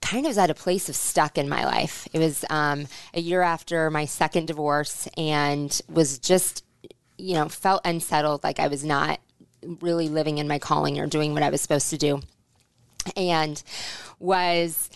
kind 0.00 0.24
of 0.24 0.30
was 0.30 0.38
at 0.38 0.50
a 0.50 0.54
place 0.54 0.88
of 0.88 0.96
stuck 0.96 1.36
in 1.36 1.48
my 1.48 1.64
life. 1.64 2.08
It 2.12 2.18
was 2.18 2.44
um, 2.48 2.86
a 3.12 3.20
year 3.20 3.42
after 3.42 3.90
my 3.90 4.06
second 4.06 4.46
divorce 4.46 5.08
and 5.16 5.78
was 5.88 6.18
just, 6.18 6.64
you 7.18 7.34
know, 7.34 7.48
felt 7.48 7.82
unsettled, 7.84 8.42
like 8.42 8.58
I 8.58 8.68
was 8.68 8.84
not 8.84 9.20
really 9.80 10.08
living 10.08 10.38
in 10.38 10.48
my 10.48 10.58
calling 10.58 10.98
or 10.98 11.06
doing 11.06 11.34
what 11.34 11.42
I 11.42 11.50
was 11.50 11.60
supposed 11.60 11.90
to 11.90 11.98
do. 11.98 12.22
And 13.16 13.62
was 14.18 14.90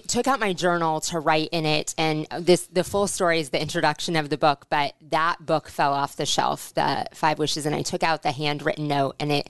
took 0.00 0.26
out 0.26 0.40
my 0.40 0.52
journal 0.52 1.00
to 1.00 1.18
write 1.18 1.48
in 1.52 1.66
it 1.66 1.94
and 1.98 2.26
this 2.38 2.66
the 2.66 2.84
full 2.84 3.06
story 3.06 3.40
is 3.40 3.50
the 3.50 3.60
introduction 3.60 4.16
of 4.16 4.30
the 4.30 4.38
book 4.38 4.66
but 4.70 4.94
that 5.10 5.44
book 5.44 5.68
fell 5.68 5.92
off 5.92 6.16
the 6.16 6.26
shelf 6.26 6.72
the 6.74 7.06
five 7.12 7.38
wishes 7.38 7.66
and 7.66 7.74
i 7.74 7.82
took 7.82 8.02
out 8.02 8.22
the 8.22 8.32
handwritten 8.32 8.88
note 8.88 9.14
and 9.20 9.30
it 9.30 9.48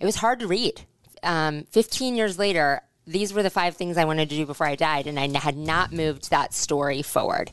it 0.00 0.06
was 0.06 0.16
hard 0.16 0.40
to 0.40 0.46
read. 0.46 0.82
Um, 1.22 1.64
15 1.70 2.16
years 2.16 2.38
later 2.38 2.82
these 3.06 3.32
were 3.32 3.42
the 3.42 3.50
five 3.50 3.76
things 3.76 3.96
i 3.96 4.04
wanted 4.04 4.28
to 4.30 4.36
do 4.36 4.46
before 4.46 4.66
i 4.66 4.74
died 4.74 5.06
and 5.06 5.18
i 5.18 5.38
had 5.38 5.56
not 5.56 5.92
moved 5.92 6.30
that 6.30 6.52
story 6.52 7.02
forward. 7.02 7.50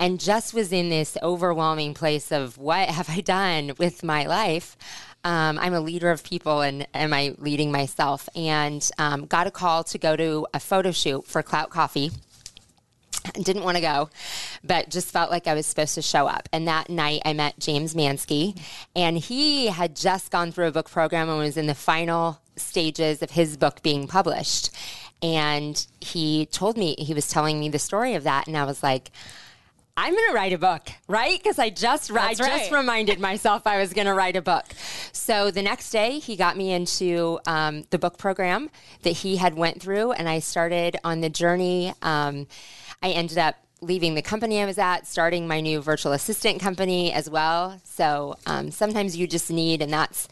And 0.00 0.20
just 0.20 0.54
was 0.54 0.72
in 0.72 0.90
this 0.90 1.16
overwhelming 1.22 1.94
place 1.94 2.30
of 2.32 2.58
what 2.58 2.88
have 2.88 3.10
i 3.10 3.20
done 3.20 3.72
with 3.78 4.02
my 4.02 4.26
life 4.26 4.76
um, 5.24 5.58
I'm 5.58 5.74
a 5.74 5.80
leader 5.80 6.10
of 6.10 6.22
people 6.22 6.60
and 6.60 6.86
am 6.94 7.12
I 7.12 7.34
leading 7.38 7.72
myself? 7.72 8.28
And 8.34 8.88
um, 8.98 9.26
got 9.26 9.46
a 9.46 9.50
call 9.50 9.84
to 9.84 9.98
go 9.98 10.16
to 10.16 10.46
a 10.54 10.60
photo 10.60 10.90
shoot 10.90 11.26
for 11.26 11.42
Clout 11.42 11.70
Coffee. 11.70 12.10
Didn't 13.34 13.64
want 13.64 13.76
to 13.76 13.82
go, 13.82 14.10
but 14.64 14.88
just 14.88 15.10
felt 15.10 15.30
like 15.30 15.46
I 15.46 15.54
was 15.54 15.66
supposed 15.66 15.94
to 15.96 16.02
show 16.02 16.26
up. 16.26 16.48
And 16.52 16.66
that 16.68 16.88
night 16.88 17.22
I 17.24 17.32
met 17.32 17.58
James 17.58 17.94
Mansky, 17.94 18.58
and 18.94 19.18
he 19.18 19.66
had 19.66 19.96
just 19.96 20.30
gone 20.30 20.50
through 20.50 20.68
a 20.68 20.72
book 20.72 20.88
program 20.88 21.28
and 21.28 21.38
was 21.38 21.56
in 21.56 21.66
the 21.66 21.74
final 21.74 22.40
stages 22.56 23.20
of 23.20 23.32
his 23.32 23.56
book 23.56 23.82
being 23.82 24.06
published. 24.06 24.70
And 25.20 25.84
he 26.00 26.46
told 26.46 26.78
me, 26.78 26.94
he 26.98 27.12
was 27.12 27.28
telling 27.28 27.58
me 27.58 27.68
the 27.68 27.78
story 27.78 28.14
of 28.14 28.24
that. 28.24 28.46
And 28.46 28.56
I 28.56 28.64
was 28.64 28.82
like, 28.82 29.10
I'm 30.00 30.12
going 30.12 30.28
to 30.28 30.32
write 30.32 30.52
a 30.52 30.58
book, 30.58 30.90
right? 31.08 31.36
Because 31.42 31.58
I 31.58 31.70
just 31.70 32.12
I 32.12 32.14
right. 32.14 32.36
just 32.36 32.70
reminded 32.70 33.18
myself 33.18 33.66
I 33.66 33.80
was 33.80 33.92
going 33.92 34.06
to 34.06 34.14
write 34.14 34.36
a 34.36 34.40
book. 34.40 34.64
So 35.10 35.50
the 35.50 35.60
next 35.60 35.90
day, 35.90 36.20
he 36.20 36.36
got 36.36 36.56
me 36.56 36.70
into 36.70 37.40
um, 37.48 37.84
the 37.90 37.98
book 37.98 38.16
program 38.16 38.70
that 39.02 39.10
he 39.10 39.38
had 39.38 39.54
went 39.54 39.82
through, 39.82 40.12
and 40.12 40.28
I 40.28 40.38
started 40.38 40.96
on 41.02 41.20
the 41.20 41.28
journey. 41.28 41.92
Um, 42.00 42.46
I 43.02 43.10
ended 43.10 43.38
up 43.38 43.56
leaving 43.80 44.14
the 44.14 44.22
company 44.22 44.62
I 44.62 44.66
was 44.66 44.78
at, 44.78 45.04
starting 45.04 45.48
my 45.48 45.60
new 45.60 45.80
virtual 45.80 46.12
assistant 46.12 46.60
company 46.60 47.12
as 47.12 47.28
well. 47.28 47.80
So 47.82 48.36
um, 48.46 48.70
sometimes 48.70 49.16
you 49.16 49.26
just 49.26 49.50
need, 49.50 49.82
and 49.82 49.92
that's 49.92 50.28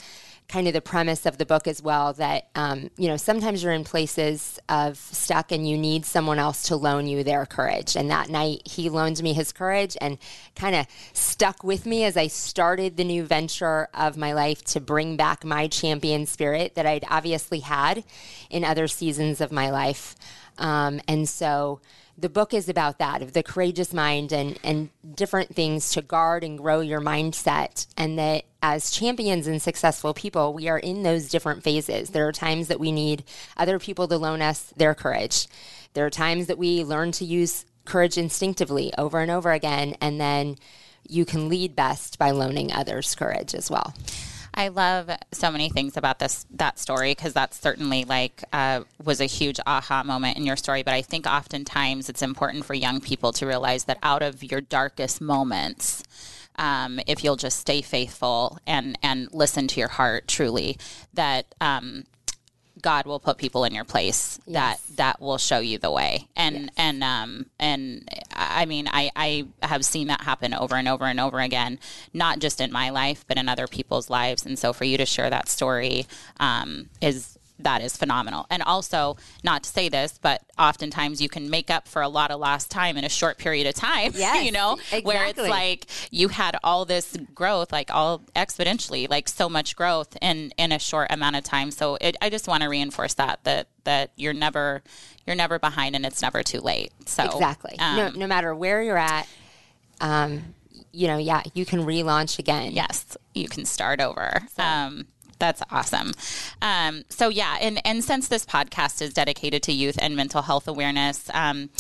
kind 0.49 0.69
of 0.69 0.73
the 0.73 0.81
premise 0.81 1.27
of 1.27 1.39
the 1.39 1.47
book 1.47 1.67
as 1.67 1.83
well 1.83 2.13
that 2.13 2.49
um, 2.55 2.91
you 2.97 3.09
know 3.09 3.17
sometimes 3.17 3.63
you're 3.63 3.73
in 3.73 3.85
places 3.85 4.59
of 4.69 4.97
stuck 4.97 5.51
and 5.51 5.69
you 5.69 5.77
need 5.77 6.07
someone 6.07 6.39
else 6.39 6.65
to 6.65 6.77
loan 6.77 7.07
you 7.07 7.25
their 7.25 7.47
courage. 7.47 7.97
And 7.97 8.11
that 8.11 8.29
night 8.29 8.63
he 8.65 8.89
loaned 8.89 9.23
me 9.23 9.33
his 9.33 9.53
courage 9.53 9.97
and 10.01 10.19
kind 10.55 10.77
of 10.77 10.87
stuck 11.13 11.65
with 11.65 11.87
me 11.87 12.05
as 12.05 12.17
i 12.17 12.27
started 12.27 12.97
the 12.97 13.05
new 13.05 13.25
venture 13.25 13.89
of 13.95 14.17
my 14.17 14.33
life 14.33 14.63
to 14.65 14.81
bring 14.81 15.17
back 15.17 15.45
my 15.45 15.69
champion 15.69 16.27
spirit 16.27 16.75
that 16.75 16.87
i'd 16.87 17.05
obviously 17.11 17.61
had 17.61 18.05
in 18.51 18.65
other 18.65 18.89
seasons 18.89 19.41
of 19.41 19.53
my 19.53 19.71
life. 19.71 20.15
Um, 20.59 21.01
and 21.09 21.29
so 21.29 21.81
the 22.19 22.29
book 22.29 22.55
is 22.55 22.69
about 22.69 22.99
that 22.99 23.23
of 23.23 23.33
the 23.33 23.43
courageous 23.43 23.93
mind 23.93 24.33
and, 24.33 24.59
and 24.65 24.89
different 25.15 25.55
things 25.55 25.91
to 25.91 26.03
guard 26.03 26.45
and 26.45 26.59
grow 26.59 26.81
your 26.81 27.01
mindset. 27.01 27.87
And 27.97 28.19
that 28.19 28.45
as 28.63 28.91
champions 28.91 29.47
and 29.47 29.61
successful 29.61 30.15
people, 30.15 30.55
we 30.55 30.69
are 30.69 30.79
in 30.79 31.03
those 31.03 31.29
different 31.29 31.63
phases. 31.63 32.11
There 32.11 32.27
are 32.27 32.33
times 32.33 32.69
that 32.69 32.81
we 32.81 32.91
need 32.91 33.25
other 33.57 33.79
people 33.79 34.09
to 34.09 34.17
loan 34.17 34.41
us 34.41 34.73
their 34.77 34.95
courage. 34.95 35.47
There 35.93 36.07
are 36.07 36.11
times 36.11 36.47
that 36.47 36.59
we 36.59 36.85
learn 36.85 37.13
to 37.13 37.25
use 37.25 37.67
courage 37.85 38.17
instinctively 38.17 38.93
over 38.97 39.21
and 39.21 39.31
over 39.31 39.53
again. 39.53 39.97
And 40.01 40.21
then 40.21 40.57
you 41.09 41.25
can 41.25 41.49
lead 41.49 41.77
best 41.77 42.19
by 42.19 42.31
loaning 42.31 42.73
others 42.73 43.15
courage 43.15 43.55
as 43.55 43.71
well. 43.71 43.95
I 44.57 44.69
love 44.69 45.11
so 45.33 45.51
many 45.51 45.69
things 45.69 45.99
about 45.99 46.19
this 46.19 46.47
that 46.51 46.79
story 46.79 47.13
because 47.13 47.35
that's 47.35 47.61
certainly 47.61 48.05
like 48.05 48.43
uh, 48.53 48.83
was 49.05 49.21
a 49.21 49.27
huge 49.27 49.61
aha 49.67 50.03
moment 50.03 50.39
in 50.39 50.47
your 50.47 50.57
story. 50.57 50.83
But 50.83 50.95
I 50.95 51.03
think 51.03 51.27
oftentimes 51.27 52.09
it's 52.09 52.23
important 52.23 52.65
for 52.65 52.73
young 52.73 53.01
people 53.01 53.33
to 53.33 53.47
realize 53.47 53.85
that 53.85 53.99
out 54.03 54.23
of 54.23 54.43
your 54.43 54.63
darkest 54.63 55.21
moments. 55.21 56.03
Um, 56.59 57.01
if 57.07 57.23
you'll 57.23 57.37
just 57.37 57.59
stay 57.59 57.83
faithful 57.83 58.59
and 58.67 58.99
and 59.03 59.29
listen 59.31 59.69
to 59.69 59.81
your 59.81 59.91
heart 59.91 60.27
truly, 60.27 60.79
that 61.13 61.55
um, 61.61 62.05
God 62.87 63.05
will 63.05 63.19
put 63.19 63.37
people 63.37 63.65
in 63.65 63.75
your 63.75 63.85
place 63.85 64.39
yes. 64.47 64.81
that 64.81 64.97
that 64.97 65.21
will 65.21 65.39
show 65.39 65.59
you 65.59 65.77
the 65.77 65.91
way. 65.91 66.29
And 66.37 66.55
yes. 66.55 66.71
and 66.77 67.03
um 67.03 67.47
and 67.59 68.09
I 68.33 68.65
mean 68.65 68.87
I 68.93 69.11
I 69.17 69.47
have 69.61 69.85
seen 69.85 70.07
that 70.07 70.21
happen 70.21 70.55
over 70.55 70.77
and 70.77 70.87
over 70.87 71.05
and 71.05 71.19
over 71.19 71.41
again, 71.41 71.81
not 72.15 72.39
just 72.39 72.61
in 72.61 72.71
my 72.71 72.91
life 72.91 73.25
but 73.27 73.39
in 73.39 73.49
other 73.49 73.67
people's 73.67 74.09
lives. 74.09 74.47
And 74.47 74.57
so 74.57 74.73
for 74.73 74.85
you 74.85 74.97
to 74.99 75.05
share 75.05 75.29
that 75.31 75.49
story 75.49 76.07
um, 76.39 76.89
is 77.01 77.36
that 77.59 77.81
is 77.83 77.97
phenomenal. 77.97 78.47
And 78.51 78.63
also, 78.63 79.17
not 79.43 79.63
to 79.65 79.71
say 79.71 79.89
this, 79.89 80.19
but 80.21 80.43
oftentimes 80.59 81.21
you 81.21 81.29
can 81.29 81.49
make 81.49 81.71
up 81.71 81.89
for 81.89 82.03
a 82.03 82.09
lot 82.09 82.31
of 82.31 82.41
lost 82.41 82.71
time 82.71 82.97
in 82.97 83.05
a 83.05 83.09
short 83.09 83.39
period 83.39 83.67
of 83.67 83.75
time. 83.75 84.13
Yes, 84.27 84.45
you 84.45 84.53
know, 84.53 84.75
exactly. 84.75 85.03
where 85.03 85.27
it's 85.27 85.39
like 85.39 85.87
you 86.11 86.29
had 86.29 86.57
all 86.65 86.85
this 86.85 87.17
growth, 87.35 87.71
like 87.71 87.93
all 87.93 88.21
exponentially, 88.35 89.09
like 89.11 89.29
so 89.29 89.49
much 89.49 89.77
growth 89.77 90.17
in 90.23 90.53
in 90.57 90.73
a 90.73 90.79
short 90.79 91.09
amount 91.11 91.37
of 91.37 91.45
time. 91.45 91.71
So 91.71 91.99
it, 92.01 92.17
I 92.23 92.31
just 92.31 92.49
want 92.49 92.63
to 92.63 92.69
reinforce 92.69 93.15
that 93.15 93.45
that 93.45 93.69
that 93.85 94.13
you're 94.17 94.33
never 94.33 94.83
you're 95.27 95.37
never 95.37 95.59
behind 95.59 95.95
and 95.95 96.07
it's 96.07 96.23
never 96.23 96.43
too 96.43 96.61
late. 96.61 96.93
So 97.05 97.25
exactly, 97.25 97.79
um, 97.79 97.97
no, 97.97 98.09
no 98.11 98.27
matter 98.27 98.55
where 98.55 98.83
you're 98.83 98.97
at. 98.97 99.29
Um, 100.01 100.55
you 100.93 101.09
know, 101.09 101.19
yeah, 101.19 101.43
you 101.53 101.67
can 101.67 101.81
relaunch 101.81 102.39
again. 102.39 102.73
Yes, 102.73 103.17
you 103.35 103.49
can 103.49 103.65
start 103.67 104.01
over. 104.01 104.41
So. 104.57 104.63
Um, 104.63 105.07
that's 105.39 105.63
awesome. 105.71 106.13
Um, 106.63 107.05
so 107.09 107.29
yeah, 107.29 107.59
and 107.61 107.81
and 107.87 108.03
since 108.03 108.29
this 108.29 108.47
podcast 108.47 109.03
is 109.03 109.13
dedicated 109.13 109.63
to 109.65 109.73
youth 109.73 109.99
and 110.01 110.17
mental 110.17 110.43
health 110.43 110.69
awareness, 110.69 111.31
um, 111.35 111.71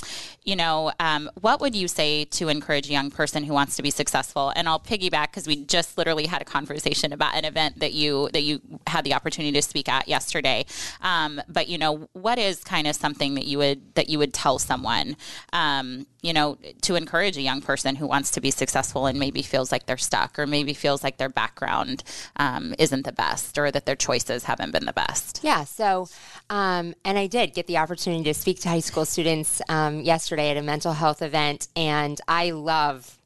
you 0.44 0.56
know, 0.56 0.92
um, 1.00 1.30
what 1.40 1.60
would 1.60 1.75
you 1.75 1.88
say 1.88 2.25
to 2.25 2.48
encourage 2.48 2.88
a 2.88 2.92
young 2.92 3.10
person 3.10 3.44
who 3.44 3.52
wants 3.52 3.76
to 3.76 3.82
be 3.82 3.90
successful? 3.90 4.52
And 4.54 4.68
I'll 4.68 4.80
piggyback 4.80 5.26
because 5.26 5.46
we 5.46 5.64
just 5.64 5.98
literally 5.98 6.26
had 6.26 6.42
a 6.42 6.44
conversation 6.44 7.12
about 7.12 7.34
an 7.34 7.44
event 7.44 7.80
that 7.80 7.92
you 7.92 8.28
that 8.32 8.42
you 8.42 8.60
had 8.86 9.04
the 9.04 9.14
opportunity 9.14 9.52
to 9.52 9.62
speak 9.62 9.88
at 9.88 10.08
yesterday. 10.08 10.64
Um, 11.02 11.40
but 11.48 11.68
you 11.68 11.78
know, 11.78 12.08
what 12.12 12.38
is 12.38 12.62
kind 12.62 12.86
of 12.86 12.94
something 12.94 13.34
that 13.34 13.44
you 13.46 13.58
would 13.58 13.94
that 13.94 14.08
you 14.08 14.18
would 14.18 14.32
tell 14.32 14.58
someone? 14.58 15.16
Um, 15.52 16.06
you 16.22 16.32
know, 16.32 16.58
to 16.82 16.96
encourage 16.96 17.36
a 17.36 17.42
young 17.42 17.60
person 17.60 17.94
who 17.94 18.06
wants 18.06 18.32
to 18.32 18.40
be 18.40 18.50
successful 18.50 19.06
and 19.06 19.18
maybe 19.18 19.42
feels 19.42 19.70
like 19.70 19.86
they're 19.86 19.96
stuck 19.96 20.38
or 20.38 20.46
maybe 20.46 20.75
feels 20.75 21.04
like 21.04 21.18
their 21.18 21.28
background 21.28 22.02
um, 22.36 22.75
isn't 22.78 23.04
the 23.04 23.12
best 23.47 23.59
or 23.59 23.71
that 23.71 23.87
their 23.87 23.97
choices 23.97 24.45
haven't 24.45 24.73
been 24.73 24.85
the 24.85 24.93
best. 24.93 25.41
Yeah. 25.43 25.65
So, 25.65 26.09
um, 26.50 26.95
and 27.05 27.19
I 27.19 27.26
did 27.26 27.55
get 27.55 27.67
the 27.67 27.79
opportunity 27.79 28.25
to 28.25 28.35
speak 28.35 28.61
to 28.61 28.69
high 28.69 28.81
school 28.81 29.05
students 29.05 29.62
um, 29.69 30.00
yesterday 30.00 30.50
at 30.50 30.57
a 30.57 30.62
mental 30.62 30.93
health 30.93 31.23
event, 31.23 31.69
and 31.76 32.21
I 32.29 32.50
love. 32.50 33.19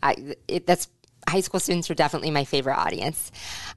I, 0.00 0.36
it, 0.46 0.64
that's 0.64 0.86
high 1.28 1.40
school 1.40 1.58
students 1.58 1.90
are 1.90 1.94
definitely 1.94 2.30
my 2.30 2.44
favorite 2.44 2.76
audience 2.76 3.32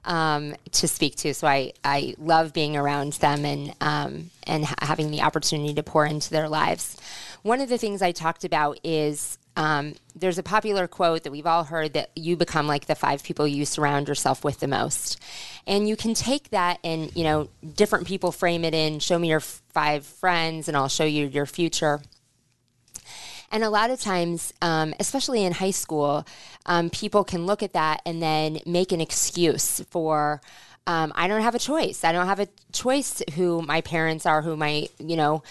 um, 0.06 0.56
to 0.72 0.88
speak 0.88 1.16
to. 1.16 1.34
So 1.34 1.48
I, 1.48 1.74
I 1.84 2.14
love 2.20 2.54
being 2.54 2.78
around 2.78 3.14
them 3.14 3.44
and 3.44 3.74
um, 3.82 4.30
and 4.44 4.66
ha- 4.66 4.76
having 4.82 5.10
the 5.10 5.22
opportunity 5.22 5.74
to 5.74 5.84
pour 5.84 6.06
into 6.06 6.30
their 6.30 6.48
lives. 6.48 6.98
One 7.42 7.60
of 7.60 7.70
the 7.70 7.80
things 7.80 8.04
I 8.04 8.12
talked 8.12 8.44
about 8.44 8.80
is 8.84 9.40
um, 9.56 9.96
there's 10.16 10.38
a 10.38 10.44
popular 10.44 10.88
quote 10.88 11.24
that 11.24 11.32
we've 11.32 11.46
all 11.46 11.66
heard 11.66 11.94
that 11.94 12.12
you 12.16 12.38
become 12.38 12.68
like 12.68 12.86
the 12.86 12.96
five 12.96 13.24
people 13.24 13.48
you 13.48 13.66
surround 13.66 14.08
yourself 14.08 14.44
with 14.44 14.60
the 14.60 14.68
most. 14.68 15.22
And 15.68 15.88
you 15.88 15.96
can 15.96 16.14
take 16.14 16.50
that 16.52 16.80
and, 16.84 17.16
you 17.16 17.24
know, 17.24 17.50
different 17.76 18.08
people 18.08 18.32
frame 18.32 18.64
it 18.64 18.74
in 18.74 19.00
show 19.00 19.20
me 19.20 19.30
your 19.30 19.42
five 19.42 20.06
friends 20.06 20.68
and 20.68 20.78
I'll 20.78 20.88
show 20.88 21.04
you 21.04 21.28
your 21.28 21.46
future. 21.46 22.02
And 23.52 23.66
a 23.66 23.70
lot 23.70 23.90
of 23.90 24.00
times, 24.00 24.54
um, 24.62 24.94
especially 25.00 25.44
in 25.44 25.52
high 25.52 25.72
school, 25.72 26.26
um, 26.66 26.90
people 26.90 27.26
can 27.26 27.46
look 27.46 27.62
at 27.62 27.74
that 27.74 28.02
and 28.06 28.22
then 28.22 28.60
make 28.66 28.94
an 28.94 29.02
excuse 29.02 29.82
for. 29.90 30.42
Um, 30.88 31.12
I 31.16 31.28
don't 31.28 31.44
have 31.44 31.54
a 31.54 31.60
choice. 31.60 32.04
I 32.04 32.12
don't 32.12 32.26
have 32.26 32.40
a 32.40 32.48
choice 32.72 33.22
who 33.36 33.62
my 33.62 33.82
parents 33.82 34.26
are, 34.26 34.42
who 34.42 34.58
my, 34.58 34.88
you 34.98 35.16
know, 35.16 35.44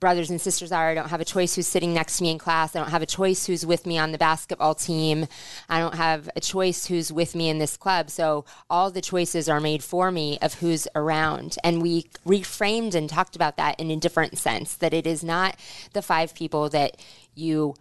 brothers 0.00 0.30
and 0.30 0.40
sisters 0.40 0.72
are. 0.72 0.90
I 0.90 0.94
don't 0.94 1.08
have 1.08 1.20
a 1.20 1.24
choice 1.24 1.54
who's 1.54 1.66
sitting 1.66 1.94
next 1.94 2.18
to 2.18 2.22
me 2.22 2.30
in 2.30 2.38
class. 2.38 2.74
I 2.74 2.80
don't 2.80 2.90
have 2.90 3.02
a 3.02 3.06
choice 3.06 3.46
who's 3.46 3.64
with 3.64 3.86
me 3.86 3.98
on 3.98 4.12
the 4.12 4.18
basketball 4.18 4.74
team. 4.74 5.26
I 5.68 5.78
don't 5.78 5.94
have 5.94 6.28
a 6.36 6.40
choice 6.40 6.86
who's 6.86 7.12
with 7.12 7.34
me 7.34 7.48
in 7.48 7.58
this 7.58 7.76
club. 7.76 8.10
So 8.10 8.44
all 8.68 8.90
the 8.90 9.00
choices 9.00 9.48
are 9.48 9.60
made 9.60 9.82
for 9.82 10.10
me 10.10 10.38
of 10.42 10.54
who's 10.54 10.86
around. 10.94 11.56
And 11.64 11.82
we 11.82 12.06
reframed 12.26 12.94
and 12.94 13.08
talked 13.08 13.36
about 13.36 13.56
that 13.56 13.80
in 13.80 13.90
a 13.90 13.96
different 13.96 14.38
sense 14.38 14.74
that 14.74 14.92
it 14.92 15.06
is 15.06 15.24
not 15.24 15.56
the 15.92 16.02
five 16.02 16.34
people 16.34 16.68
that 16.70 16.96
you 17.34 17.74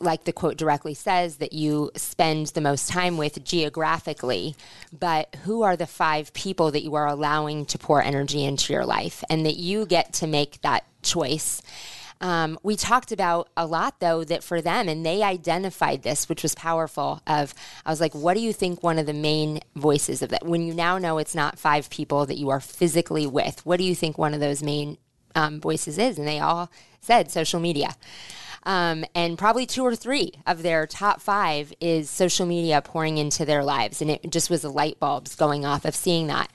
like 0.00 0.24
the 0.24 0.32
quote 0.32 0.56
directly 0.56 0.94
says, 0.94 1.36
that 1.36 1.52
you 1.52 1.90
spend 1.96 2.48
the 2.48 2.60
most 2.60 2.88
time 2.88 3.16
with 3.16 3.44
geographically, 3.44 4.54
but 4.98 5.34
who 5.44 5.62
are 5.62 5.76
the 5.76 5.86
five 5.86 6.32
people 6.32 6.70
that 6.70 6.82
you 6.82 6.94
are 6.94 7.06
allowing 7.06 7.66
to 7.66 7.78
pour 7.78 8.02
energy 8.02 8.44
into 8.44 8.72
your 8.72 8.86
life 8.86 9.22
and 9.28 9.44
that 9.44 9.56
you 9.56 9.86
get 9.86 10.12
to 10.14 10.26
make 10.26 10.60
that 10.62 10.84
choice. 11.02 11.62
Um, 12.20 12.58
we 12.62 12.76
talked 12.76 13.12
about 13.12 13.50
a 13.58 13.66
lot 13.66 14.00
though 14.00 14.24
that 14.24 14.42
for 14.42 14.62
them 14.62 14.88
and 14.88 15.04
they 15.04 15.22
identified 15.22 16.02
this 16.02 16.30
which 16.30 16.42
was 16.42 16.54
powerful 16.54 17.20
of 17.26 17.52
i 17.84 17.90
was 17.90 18.00
like 18.00 18.14
what 18.14 18.32
do 18.32 18.40
you 18.40 18.54
think 18.54 18.82
one 18.82 18.98
of 18.98 19.04
the 19.04 19.12
main 19.12 19.60
voices 19.74 20.22
of 20.22 20.30
that 20.30 20.46
when 20.46 20.62
you 20.62 20.72
now 20.72 20.96
know 20.96 21.18
it's 21.18 21.34
not 21.34 21.58
five 21.58 21.90
people 21.90 22.24
that 22.24 22.38
you 22.38 22.48
are 22.48 22.58
physically 22.58 23.26
with 23.26 23.64
what 23.66 23.76
do 23.76 23.84
you 23.84 23.94
think 23.94 24.16
one 24.16 24.32
of 24.32 24.40
those 24.40 24.62
main 24.62 24.96
um, 25.34 25.60
voices 25.60 25.98
is 25.98 26.16
and 26.16 26.26
they 26.26 26.40
all 26.40 26.70
said 27.02 27.30
social 27.30 27.60
media 27.60 27.94
um, 28.66 29.04
and 29.14 29.38
probably 29.38 29.64
two 29.64 29.84
or 29.84 29.94
three 29.94 30.32
of 30.44 30.62
their 30.62 30.88
top 30.88 31.20
five 31.20 31.72
is 31.80 32.10
social 32.10 32.46
media 32.46 32.82
pouring 32.82 33.16
into 33.16 33.44
their 33.44 33.62
lives. 33.62 34.02
And 34.02 34.10
it 34.10 34.28
just 34.30 34.50
was 34.50 34.62
the 34.62 34.72
light 34.72 34.98
bulbs 34.98 35.36
going 35.36 35.64
off 35.64 35.84
of 35.84 35.94
seeing 35.94 36.26
that. 36.26 36.50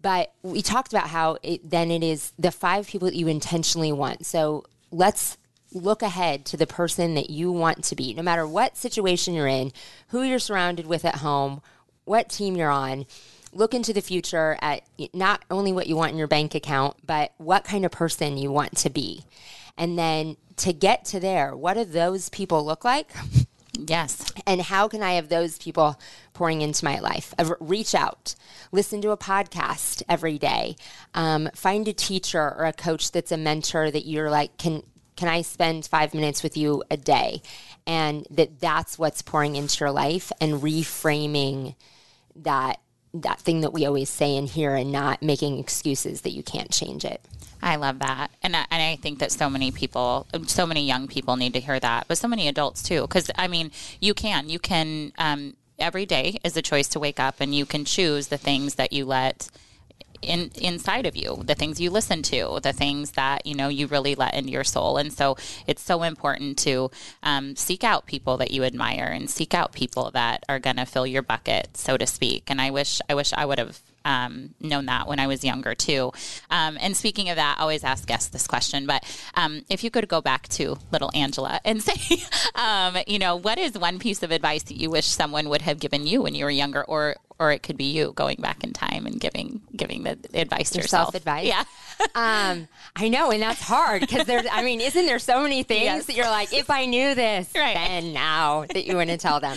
But 0.00 0.32
we 0.42 0.62
talked 0.62 0.90
about 0.92 1.08
how 1.08 1.36
it, 1.42 1.68
then 1.68 1.90
it 1.90 2.02
is 2.02 2.32
the 2.38 2.50
five 2.50 2.86
people 2.86 3.06
that 3.08 3.14
you 3.14 3.28
intentionally 3.28 3.92
want. 3.92 4.24
So 4.24 4.64
let's 4.90 5.36
look 5.70 6.00
ahead 6.00 6.46
to 6.46 6.56
the 6.56 6.66
person 6.66 7.14
that 7.14 7.28
you 7.28 7.52
want 7.52 7.84
to 7.84 7.96
be, 7.96 8.14
no 8.14 8.22
matter 8.22 8.46
what 8.46 8.78
situation 8.78 9.34
you're 9.34 9.46
in, 9.46 9.70
who 10.08 10.22
you're 10.22 10.38
surrounded 10.38 10.86
with 10.86 11.04
at 11.04 11.16
home, 11.16 11.60
what 12.06 12.30
team 12.30 12.56
you're 12.56 12.70
on. 12.70 13.04
Look 13.52 13.74
into 13.74 13.92
the 13.92 14.00
future 14.00 14.56
at 14.62 14.82
not 15.12 15.44
only 15.50 15.72
what 15.72 15.88
you 15.88 15.96
want 15.96 16.12
in 16.12 16.18
your 16.18 16.26
bank 16.26 16.54
account, 16.54 16.96
but 17.06 17.34
what 17.36 17.64
kind 17.64 17.84
of 17.84 17.90
person 17.90 18.38
you 18.38 18.50
want 18.50 18.78
to 18.78 18.88
be. 18.88 19.24
And 19.76 19.98
then 19.98 20.36
to 20.58 20.72
get 20.72 21.04
to 21.06 21.20
there, 21.20 21.56
what 21.56 21.74
do 21.74 21.84
those 21.84 22.28
people 22.28 22.64
look 22.64 22.84
like? 22.84 23.12
Yes. 23.76 24.32
And 24.46 24.60
how 24.60 24.88
can 24.88 25.02
I 25.02 25.14
have 25.14 25.28
those 25.28 25.58
people 25.58 25.98
pouring 26.32 26.62
into 26.62 26.84
my 26.84 27.00
life? 27.00 27.34
Reach 27.60 27.94
out, 27.94 28.34
listen 28.72 29.00
to 29.02 29.10
a 29.10 29.16
podcast 29.16 30.02
every 30.08 30.38
day, 30.38 30.76
um, 31.14 31.48
find 31.54 31.88
a 31.88 31.92
teacher 31.92 32.40
or 32.40 32.66
a 32.66 32.72
coach 32.72 33.10
that's 33.10 33.32
a 33.32 33.36
mentor 33.36 33.90
that 33.90 34.06
you're 34.06 34.30
like, 34.30 34.56
can 34.58 34.82
can 35.16 35.28
I 35.28 35.42
spend 35.42 35.86
five 35.86 36.12
minutes 36.12 36.42
with 36.42 36.56
you 36.56 36.82
a 36.90 36.96
day? 36.96 37.40
And 37.86 38.26
that 38.30 38.58
that's 38.58 38.98
what's 38.98 39.22
pouring 39.22 39.54
into 39.54 39.78
your 39.80 39.92
life 39.92 40.32
and 40.40 40.54
reframing 40.54 41.76
that 42.36 42.80
that 43.14 43.40
thing 43.40 43.60
that 43.60 43.72
we 43.72 43.86
always 43.86 44.10
say 44.10 44.36
in 44.36 44.46
here 44.46 44.74
and 44.74 44.90
not 44.90 45.22
making 45.22 45.58
excuses 45.58 46.22
that 46.22 46.30
you 46.30 46.42
can't 46.42 46.70
change 46.70 47.04
it. 47.04 47.20
I 47.62 47.76
love 47.76 48.00
that. 48.00 48.30
And 48.42 48.54
I, 48.54 48.66
and 48.70 48.82
I 48.82 48.96
think 48.96 49.20
that 49.20 49.32
so 49.32 49.48
many 49.48 49.70
people, 49.70 50.26
so 50.46 50.66
many 50.66 50.86
young 50.86 51.08
people 51.08 51.36
need 51.36 51.54
to 51.54 51.60
hear 51.60 51.80
that, 51.80 52.06
but 52.08 52.18
so 52.18 52.28
many 52.28 52.46
adults 52.48 52.82
too. 52.82 53.02
Because, 53.02 53.30
I 53.36 53.48
mean, 53.48 53.70
you 54.00 54.12
can, 54.12 54.50
you 54.50 54.58
can, 54.58 55.12
um, 55.16 55.54
every 55.78 56.04
day 56.04 56.38
is 56.44 56.56
a 56.56 56.62
choice 56.62 56.88
to 56.88 57.00
wake 57.00 57.18
up 57.18 57.36
and 57.40 57.54
you 57.54 57.64
can 57.64 57.84
choose 57.84 58.28
the 58.28 58.36
things 58.36 58.74
that 58.74 58.92
you 58.92 59.06
let 59.06 59.48
in 60.22 60.50
inside 60.56 61.06
of 61.06 61.16
you 61.16 61.42
the 61.44 61.54
things 61.54 61.80
you 61.80 61.90
listen 61.90 62.22
to 62.22 62.58
the 62.62 62.72
things 62.72 63.12
that 63.12 63.44
you 63.46 63.54
know 63.54 63.68
you 63.68 63.86
really 63.86 64.14
let 64.14 64.34
into 64.34 64.50
your 64.50 64.64
soul 64.64 64.96
and 64.96 65.12
so 65.12 65.36
it's 65.66 65.82
so 65.82 66.02
important 66.02 66.58
to 66.58 66.90
um, 67.22 67.56
seek 67.56 67.84
out 67.84 68.06
people 68.06 68.36
that 68.36 68.50
you 68.50 68.64
admire 68.64 69.10
and 69.12 69.30
seek 69.30 69.54
out 69.54 69.72
people 69.72 70.10
that 70.12 70.42
are 70.48 70.58
going 70.58 70.76
to 70.76 70.84
fill 70.84 71.06
your 71.06 71.22
bucket 71.22 71.76
so 71.76 71.96
to 71.96 72.06
speak 72.06 72.44
and 72.48 72.60
i 72.60 72.70
wish 72.70 73.00
i 73.08 73.14
wish 73.14 73.32
i 73.34 73.44
would 73.44 73.58
have 73.58 73.80
um, 74.04 74.54
known 74.60 74.86
that 74.86 75.06
when 75.06 75.18
I 75.18 75.26
was 75.26 75.44
younger 75.44 75.74
too. 75.74 76.12
Um, 76.50 76.76
and 76.80 76.96
speaking 76.96 77.30
of 77.30 77.36
that, 77.36 77.56
I 77.58 77.62
always 77.62 77.84
ask 77.84 78.06
guests 78.06 78.28
this 78.28 78.46
question, 78.46 78.86
but 78.86 79.04
um, 79.34 79.62
if 79.70 79.82
you 79.82 79.90
could 79.90 80.08
go 80.08 80.20
back 80.20 80.48
to 80.48 80.78
little 80.92 81.10
Angela 81.14 81.60
and 81.64 81.82
say, 81.82 82.22
um, 82.54 82.98
you 83.06 83.18
know, 83.18 83.36
what 83.36 83.58
is 83.58 83.78
one 83.78 83.98
piece 83.98 84.22
of 84.22 84.30
advice 84.30 84.64
that 84.64 84.76
you 84.76 84.90
wish 84.90 85.06
someone 85.06 85.48
would 85.48 85.62
have 85.62 85.78
given 85.80 86.06
you 86.06 86.22
when 86.22 86.34
you 86.34 86.44
were 86.44 86.50
younger, 86.50 86.84
or 86.84 87.16
or 87.38 87.50
it 87.50 87.62
could 87.62 87.76
be 87.76 87.92
you 87.92 88.12
going 88.12 88.36
back 88.38 88.62
in 88.62 88.72
time 88.72 89.06
and 89.06 89.20
giving 89.20 89.62
giving 89.74 90.04
the 90.04 90.18
advice 90.34 90.70
to 90.70 90.80
yourself. 90.80 91.14
advice. 91.14 91.46
Yeah. 91.46 91.64
um, 92.14 92.68
I 92.96 93.08
know, 93.08 93.30
and 93.30 93.42
that's 93.42 93.60
hard 93.60 94.00
because 94.00 94.26
there's. 94.26 94.46
I 94.50 94.62
mean, 94.62 94.80
isn't 94.80 95.06
there 95.06 95.18
so 95.18 95.42
many 95.42 95.62
things 95.62 95.84
yes. 95.84 96.06
that 96.06 96.16
you're 96.16 96.26
like, 96.26 96.52
if 96.52 96.70
I 96.70 96.86
knew 96.86 97.14
this, 97.14 97.50
right. 97.56 97.74
then 97.74 98.12
now 98.12 98.64
that 98.72 98.84
you 98.84 98.96
want 98.96 99.10
to 99.10 99.16
tell 99.16 99.40
them. 99.40 99.56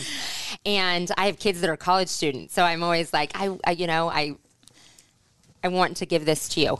And 0.65 1.11
I 1.17 1.27
have 1.27 1.39
kids 1.39 1.61
that 1.61 1.69
are 1.69 1.77
college 1.77 2.09
students, 2.09 2.53
so 2.53 2.63
I'm 2.63 2.83
always 2.83 3.13
like, 3.13 3.31
I, 3.35 3.57
I 3.65 3.71
you 3.71 3.87
know, 3.87 4.09
I, 4.09 4.35
I 5.63 5.67
want 5.67 5.97
to 5.97 6.05
give 6.05 6.25
this 6.25 6.49
to 6.49 6.61
you. 6.61 6.79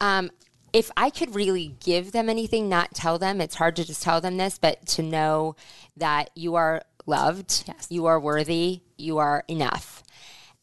Um, 0.00 0.30
if 0.72 0.90
I 0.96 1.10
could 1.10 1.34
really 1.34 1.74
give 1.80 2.12
them 2.12 2.28
anything, 2.28 2.68
not 2.68 2.94
tell 2.94 3.18
them, 3.18 3.40
it's 3.40 3.56
hard 3.56 3.76
to 3.76 3.84
just 3.84 4.02
tell 4.02 4.20
them 4.20 4.36
this, 4.36 4.58
but 4.58 4.86
to 4.88 5.02
know 5.02 5.56
that 5.96 6.30
you 6.34 6.54
are 6.54 6.82
loved, 7.06 7.64
yes. 7.66 7.88
you 7.90 8.06
are 8.06 8.20
worthy, 8.20 8.82
you 8.96 9.18
are 9.18 9.44
enough. 9.48 10.02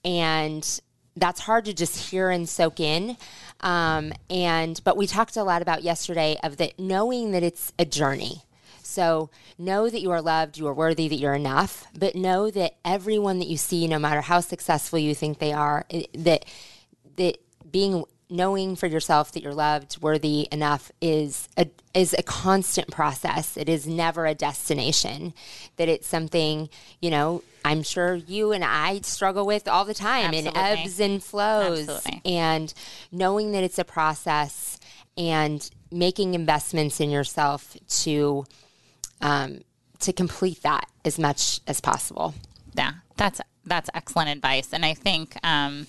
And 0.08 0.82
that's 1.18 1.42
hard 1.42 1.66
to 1.66 1.74
just 1.74 2.10
hear 2.10 2.30
and 2.30 2.48
soak 2.48 2.80
in. 2.80 3.18
Um, 3.60 4.14
and 4.30 4.80
but 4.84 4.96
we 4.96 5.06
talked 5.06 5.36
a 5.36 5.44
lot 5.44 5.62
about 5.62 5.84
yesterday 5.84 6.38
of 6.44 6.58
that 6.58 6.80
knowing 6.80 7.32
that 7.32 7.44
it's 7.44 7.74
a 7.78 7.86
journey. 7.86 8.44
So 8.84 9.30
know 9.58 9.90
that 9.90 10.00
you 10.00 10.12
are 10.12 10.22
loved, 10.22 10.58
you 10.58 10.66
are 10.68 10.74
worthy, 10.74 11.10
that 11.10 11.18
you're 11.18 11.34
enough, 11.34 11.86
but 11.98 12.16
know 12.16 12.50
that 12.52 12.78
everyone 12.86 13.40
that 13.40 13.48
you 13.48 13.58
see, 13.58 13.86
no 13.86 14.00
matter 14.00 14.22
how 14.22 14.40
successful 14.40 14.98
you 14.98 15.14
think 15.14 15.40
they 15.40 15.52
are, 15.52 15.86
that 16.14 16.46
that 17.18 17.38
being 17.70 18.06
knowing 18.30 18.76
for 18.76 18.88
yourself 18.88 19.32
that 19.32 19.42
you're 19.42 19.54
loved, 19.54 20.02
worthy 20.02 20.48
enough 20.52 20.92
is 21.02 21.50
a 21.58 21.68
is 21.94 22.14
a 22.18 22.24
constant 22.24 22.90
process. 22.92 23.58
It 23.58 23.68
is 23.68 23.88
never 23.88 24.26
a 24.26 24.36
destination. 24.36 25.34
That 25.78 25.90
it's 25.90 26.08
something, 26.08 26.70
you 27.02 27.10
know, 27.10 27.44
I'm 27.68 27.84
sure 27.84 28.16
you 28.16 28.54
and 28.54 28.64
I 28.64 29.02
struggle 29.02 29.46
with 29.46 29.68
all 29.68 29.84
the 29.84 29.94
time 29.94 30.34
Absolutely. 30.34 30.50
in 30.50 30.58
ebbs 30.58 31.00
and 31.02 31.22
flows. 31.22 31.90
Absolutely. 31.90 32.22
And 32.26 32.74
knowing 33.12 33.52
that 33.52 33.62
it's 33.62 33.78
a 33.78 33.84
process 33.84 34.80
and 35.18 35.70
making 35.92 36.34
investments 36.34 37.02
in 37.02 37.10
yourself 37.10 37.76
to 38.04 38.46
um, 39.20 39.64
to 40.00 40.14
complete 40.14 40.62
that 40.64 40.86
as 41.04 41.20
much 41.20 41.60
as 41.68 41.82
possible. 41.82 42.34
Yeah, 42.74 42.92
that's 43.18 43.42
that's 43.66 43.90
excellent 43.94 44.30
advice, 44.30 44.72
and 44.72 44.86
I 44.86 44.94
think 44.94 45.38
um, 45.44 45.88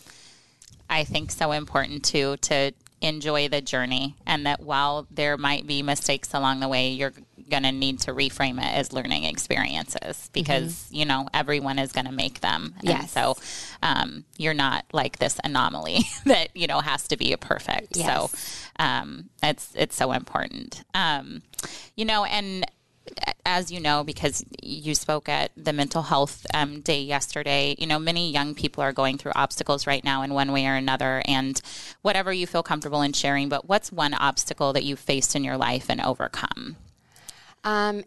I 0.91 1.05
think 1.05 1.31
so 1.31 1.53
important 1.53 2.05
too 2.05 2.39
to 2.39 2.73
enjoy 3.01 3.49
the 3.49 3.61
journey, 3.61 4.17
and 4.27 4.47
that 4.47 4.61
while 4.61 5.07
there 5.13 5.37
might 5.37 5.65
be 5.65 5.83
mistakes 5.85 6.35
along 6.35 6.59
the 6.59 6.69
way, 6.69 6.91
you're 6.91 7.13
going 7.49 7.63
to 7.65 7.73
need 7.73 8.01
to 8.01 8.13
reframe 8.13 8.59
it 8.59 8.75
as 8.75 8.93
learning 8.93 9.25
experiences 9.25 10.31
because 10.33 10.75
mm-hmm. 10.75 10.95
you 10.95 11.05
know 11.05 11.29
everyone 11.35 11.79
is 11.79 11.93
going 11.93 12.07
to 12.07 12.13
make 12.13 12.41
them. 12.41 12.75
Yes. 12.83 13.01
And 13.01 13.11
so 13.11 13.37
um, 13.83 14.25
you're 14.37 14.55
not 14.55 14.85
like 14.93 15.19
this 15.19 15.41
anomaly 15.45 16.05
that 16.27 16.57
you 16.57 16.67
know 16.67 16.81
has 16.81 17.09
to 17.09 17.17
be 17.17 17.33
a 17.33 17.39
perfect. 17.39 17.97
Yes. 17.97 18.07
So 18.07 18.31
um, 18.79 19.31
it's 19.43 19.73
it's 19.75 19.97
so 19.97 20.13
important. 20.13 20.83
Um, 20.95 21.43
you 21.97 22.05
know, 22.05 22.25
and 22.25 22.67
as 23.45 23.71
you 23.71 23.81
know, 23.81 24.05
because 24.05 24.45
you 24.63 24.95
spoke 24.95 25.29
at 25.29 25.51
the 25.57 25.73
mental 25.73 26.03
health 26.03 26.47
um, 26.55 26.81
day 26.81 27.01
yesterday, 27.01 27.75
you 27.79 27.87
know, 27.87 27.99
many 27.99 28.31
young 28.31 28.55
people 28.55 28.83
are 28.83 28.93
going 28.93 29.19
through 29.19 29.33
obstacles 29.35 29.87
right 29.87 30.05
now 30.05 30.23
in 30.23 30.35
one 30.35 30.53
way 30.53 30.67
or 30.67 30.75
another, 30.75 31.23
and 31.27 31.61
whatever 32.03 32.33
you 32.33 32.47
feel 32.47 32.63
comfortable 32.63 33.03
in 33.03 33.13
sharing. 33.13 33.49
But 33.49 33.69
what's 33.69 33.93
one 33.93 34.15
obstacle 34.15 34.73
that 34.73 34.85
you've 34.85 35.01
faced 35.01 35.35
in 35.35 35.45
your 35.45 35.57
life 35.57 35.87
and 35.89 36.01
overcome? 36.01 36.77
Um, 37.65 38.05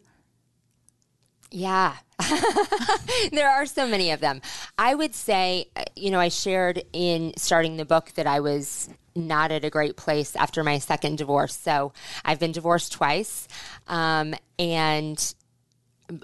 yeah, 1.51 1.95
there 3.31 3.49
are 3.49 3.65
so 3.65 3.87
many 3.87 4.11
of 4.11 4.21
them. 4.21 4.41
I 4.77 4.95
would 4.95 5.13
say, 5.13 5.65
uh, 5.75 5.83
you 5.95 6.11
know, 6.11 6.19
I 6.19 6.29
shared 6.29 6.83
in 6.93 7.33
starting 7.37 7.77
the 7.77 7.85
book 7.85 8.11
that 8.15 8.25
I 8.25 8.39
was 8.39 8.89
not 9.15 9.51
at 9.51 9.65
a 9.65 9.69
great 9.69 9.97
place 9.97 10.35
after 10.35 10.63
my 10.63 10.79
second 10.79 11.17
divorce. 11.17 11.55
So 11.55 11.91
I've 12.23 12.39
been 12.39 12.53
divorced 12.53 12.93
twice. 12.93 13.47
Um, 13.87 14.33
and 14.57 15.33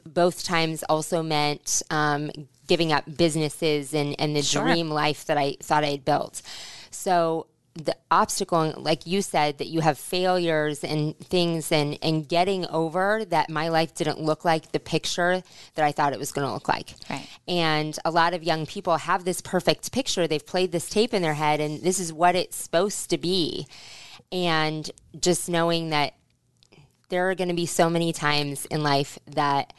both 0.05 0.43
times 0.43 0.83
also 0.83 1.21
meant 1.21 1.81
um, 1.89 2.31
giving 2.67 2.91
up 2.91 3.03
businesses 3.17 3.93
and, 3.93 4.15
and 4.19 4.35
the 4.35 4.41
sure. 4.41 4.63
dream 4.63 4.89
life 4.89 5.25
that 5.25 5.37
I 5.37 5.57
thought 5.61 5.83
I 5.83 5.91
had 5.91 6.05
built. 6.05 6.41
So 6.91 7.47
the 7.85 7.95
obstacle, 8.11 8.73
like 8.77 9.05
you 9.05 9.21
said, 9.21 9.57
that 9.57 9.67
you 9.67 9.81
have 9.81 9.97
failures 9.97 10.83
and 10.83 11.17
things 11.19 11.71
and, 11.71 11.97
and 12.01 12.27
getting 12.27 12.65
over 12.67 13.25
that 13.25 13.49
my 13.49 13.69
life 13.69 13.93
didn't 13.93 14.19
look 14.19 14.45
like 14.45 14.71
the 14.71 14.79
picture 14.79 15.43
that 15.75 15.85
I 15.85 15.91
thought 15.91 16.13
it 16.13 16.19
was 16.19 16.31
going 16.31 16.47
to 16.47 16.53
look 16.53 16.67
like. 16.67 16.93
Right. 17.09 17.27
And 17.47 17.97
a 18.05 18.11
lot 18.11 18.33
of 18.33 18.43
young 18.43 18.65
people 18.65 18.97
have 18.97 19.23
this 19.23 19.41
perfect 19.41 19.91
picture. 19.91 20.27
They've 20.27 20.45
played 20.45 20.71
this 20.71 20.89
tape 20.89 21.13
in 21.13 21.21
their 21.21 21.33
head 21.33 21.59
and 21.59 21.81
this 21.81 21.99
is 21.99 22.11
what 22.11 22.35
it's 22.35 22.57
supposed 22.57 23.09
to 23.09 23.17
be. 23.17 23.67
and 24.31 24.89
just 25.19 25.49
knowing 25.49 25.89
that 25.91 26.13
there 27.09 27.29
are 27.29 27.35
going 27.35 27.47
to 27.47 27.53
be 27.55 27.65
so 27.65 27.89
many 27.89 28.11
times 28.11 28.65
in 28.65 28.83
life 28.83 29.17
that 29.27 29.73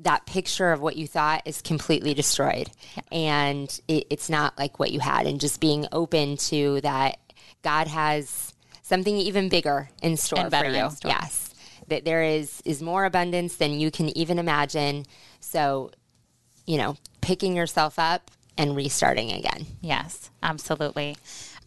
that 0.00 0.26
picture 0.26 0.72
of 0.72 0.80
what 0.80 0.96
you 0.96 1.06
thought 1.06 1.42
is 1.44 1.62
completely 1.62 2.14
destroyed 2.14 2.68
yeah. 2.96 3.02
and 3.12 3.80
it, 3.86 4.06
it's 4.10 4.28
not 4.28 4.58
like 4.58 4.78
what 4.78 4.90
you 4.90 4.98
had 4.98 5.26
and 5.26 5.40
just 5.40 5.60
being 5.60 5.86
open 5.92 6.36
to 6.36 6.80
that 6.80 7.18
god 7.64 7.88
has 7.88 8.54
something 8.82 9.16
even 9.16 9.48
bigger 9.48 9.90
in 10.02 10.16
store 10.16 10.48
for 10.48 10.66
you. 10.66 10.90
yes. 11.04 11.50
That 11.88 12.04
there 12.04 12.22
is 12.22 12.62
is 12.64 12.80
more 12.80 13.04
abundance 13.04 13.56
than 13.56 13.78
you 13.78 13.90
can 13.90 14.16
even 14.16 14.38
imagine. 14.38 15.04
So 15.40 15.90
you 16.66 16.78
know 16.78 16.96
picking 17.20 17.56
yourself 17.56 17.98
up 17.98 18.30
and 18.56 18.76
restarting 18.76 19.32
again. 19.32 19.66
Yes 19.80 20.30
absolutely. 20.42 21.16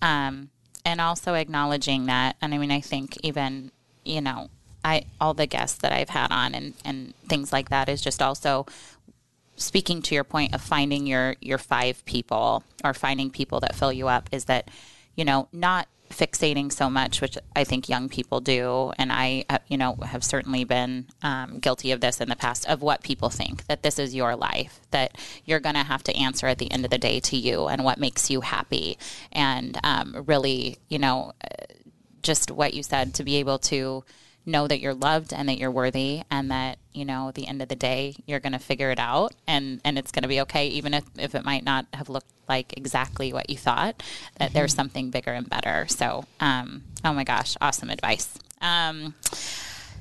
Um, 0.01 0.49
and 0.85 1.01
also 1.01 1.33
acknowledging 1.33 2.05
that 2.05 2.37
and 2.41 2.53
i 2.53 2.57
mean 2.57 2.71
i 2.71 2.79
think 2.79 3.17
even 3.21 3.71
you 4.05 4.21
know 4.21 4.49
I 4.87 5.03
all 5.19 5.33
the 5.33 5.47
guests 5.47 5.79
that 5.79 5.91
I've 5.91 6.09
had 6.09 6.31
on 6.31 6.55
and 6.55 6.73
and 6.85 7.13
things 7.27 7.51
like 7.51 7.69
that 7.69 7.89
is 7.89 8.01
just 8.01 8.21
also 8.21 8.65
speaking 9.57 10.01
to 10.03 10.15
your 10.15 10.23
point 10.23 10.53
of 10.53 10.61
finding 10.61 11.05
your 11.05 11.35
your 11.41 11.57
five 11.57 12.05
people 12.05 12.63
or 12.85 12.93
finding 12.93 13.29
people 13.29 13.59
that 13.59 13.75
fill 13.75 13.91
you 13.91 14.07
up 14.07 14.29
is 14.31 14.45
that 14.45 14.69
you 15.17 15.25
know 15.25 15.49
not 15.51 15.87
fixating 16.09 16.71
so 16.71 16.89
much 16.89 17.19
which 17.19 17.37
i 17.53 17.65
think 17.65 17.89
young 17.89 18.07
people 18.07 18.39
do. 18.39 18.93
And 18.97 19.11
i 19.11 19.43
uh, 19.49 19.57
you 19.67 19.77
know 19.77 19.95
have 19.95 20.23
certainly 20.23 20.63
been 20.63 21.07
um, 21.21 21.59
guilty 21.59 21.91
of 21.91 21.99
this 21.99 22.21
in 22.21 22.29
the 22.29 22.35
past 22.37 22.65
of 22.69 22.81
what 22.81 23.03
people 23.03 23.29
think 23.29 23.67
that 23.67 23.83
this 23.83 23.99
is 23.99 24.15
your 24.15 24.35
life 24.37 24.79
that 24.91 25.17
you're 25.43 25.59
going 25.59 25.75
to 25.75 25.83
have 25.83 26.03
to 26.03 26.15
answer 26.15 26.47
at 26.47 26.59
the 26.59 26.71
end 26.71 26.85
of 26.85 26.91
the 26.91 26.97
day 26.97 27.19
to 27.19 27.35
you 27.35 27.67
and 27.67 27.83
what 27.83 27.97
makes 27.97 28.29
you 28.29 28.39
happy. 28.39 28.97
And 29.33 29.77
um, 29.83 30.23
really 30.25 30.77
you 30.87 30.99
know 30.99 31.33
uh, 31.43 31.65
just 32.23 32.51
what 32.51 32.73
you 32.73 32.83
said 32.83 33.13
to 33.15 33.23
be 33.23 33.35
able 33.37 33.59
to 33.59 34.03
know 34.47 34.67
that 34.67 34.79
you're 34.79 34.93
loved 34.93 35.33
and 35.33 35.49
that 35.49 35.57
you're 35.57 35.71
worthy 35.71 36.21
and 36.31 36.49
that 36.49 36.79
you 36.93 37.05
know 37.05 37.27
at 37.27 37.35
the 37.35 37.47
end 37.47 37.61
of 37.61 37.67
the 37.67 37.75
day 37.75 38.15
you're 38.25 38.39
going 38.39 38.53
to 38.53 38.59
figure 38.59 38.89
it 38.89 38.99
out 38.99 39.33
and 39.45 39.81
and 39.83 39.97
it's 39.97 40.11
going 40.11 40.23
to 40.23 40.29
be 40.29 40.41
okay 40.41 40.67
even 40.67 40.93
if, 40.93 41.03
if 41.17 41.35
it 41.35 41.43
might 41.43 41.63
not 41.63 41.85
have 41.93 42.09
looked 42.09 42.31
like 42.47 42.75
exactly 42.77 43.33
what 43.33 43.49
you 43.49 43.57
thought 43.57 44.01
that 44.37 44.45
mm-hmm. 44.45 44.53
there's 44.53 44.73
something 44.73 45.09
bigger 45.09 45.31
and 45.31 45.49
better 45.49 45.85
so 45.89 46.23
um, 46.39 46.83
oh 47.03 47.13
my 47.13 47.23
gosh 47.23 47.57
awesome 47.61 47.89
advice 47.89 48.39
um, 48.61 49.13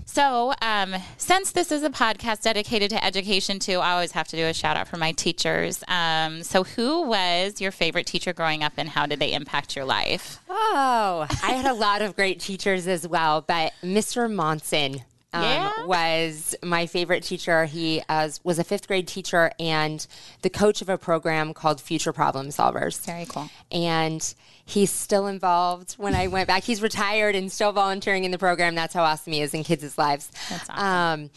so, 0.07 0.55
um, 0.63 0.95
since 1.19 1.53
this 1.53 1.71
is 1.71 1.83
a 1.83 1.91
podcast 1.91 2.43
dedicated 2.43 2.91
to 2.91 3.05
education 3.05 3.59
too, 3.59 3.81
I 3.81 3.91
always 3.93 4.13
have 4.13 4.29
to 4.29 4.37
do 4.37 4.47
a 4.47 4.55
shout 4.55 4.77
out 4.77 4.89
for 4.89 4.97
my 4.97 5.13
teachers. 5.13 5.85
Um, 5.89 6.43
so, 6.43 6.65
who 6.65 7.03
was 7.03 7.61
your 7.61 7.73
favorite 7.73 8.07
teacher 8.07 8.33
growing 8.33 8.63
up, 8.63 8.73
and 8.79 8.89
how 8.89 9.05
did 9.07 9.19
they 9.19 9.33
impact 9.33 9.77
your 9.77 9.85
life? 9.85 10.39
Oh, 10.49 11.27
I 11.43 11.53
had 11.53 11.67
a 11.67 11.75
lot 11.75 12.01
of 12.01 12.17
great 12.17 12.41
teachers 12.41 12.87
as 12.87 13.07
well, 13.07 13.43
but 13.43 13.73
Mr. 13.83 14.33
Monson 14.33 15.03
um, 15.37 15.43
yeah. 15.43 15.85
was 15.85 16.55
my 16.63 16.87
favorite 16.87 17.23
teacher. 17.23 17.65
He 17.67 18.03
uh, 18.09 18.31
was 18.45 18.59
a 18.59 18.65
fifth 18.65 18.89
grade 18.89 19.09
teacher 19.09 19.53
and 19.59 20.07
the 20.43 20.51
coach 20.51 20.83
of 20.83 20.89
a 20.89 20.99
program 20.99 21.55
called 21.55 21.81
Future 21.81 22.13
Problem 22.13 22.49
Solvers. 22.49 23.05
Very 23.05 23.27
cool. 23.27 23.49
And 23.71 24.35
he's 24.65 24.91
still 24.91 25.27
involved 25.27 25.95
when 25.95 26.15
I 26.15 26.27
went 26.27 26.49
back. 26.49 26.65
He's 26.65 26.83
retired 26.83 27.35
and 27.35 27.51
still 27.51 27.73
volunteering 27.73 28.25
in 28.25 28.31
the 28.31 28.39
program. 28.39 28.75
That's 28.75 28.95
how 28.95 29.05
awesome 29.05 29.33
he 29.33 29.41
is 29.41 29.55
in 29.55 29.65
kids' 29.65 29.97
lives. 29.99 30.31
That's 30.49 30.71
awesome. 30.71 30.85
Um, 30.85 31.31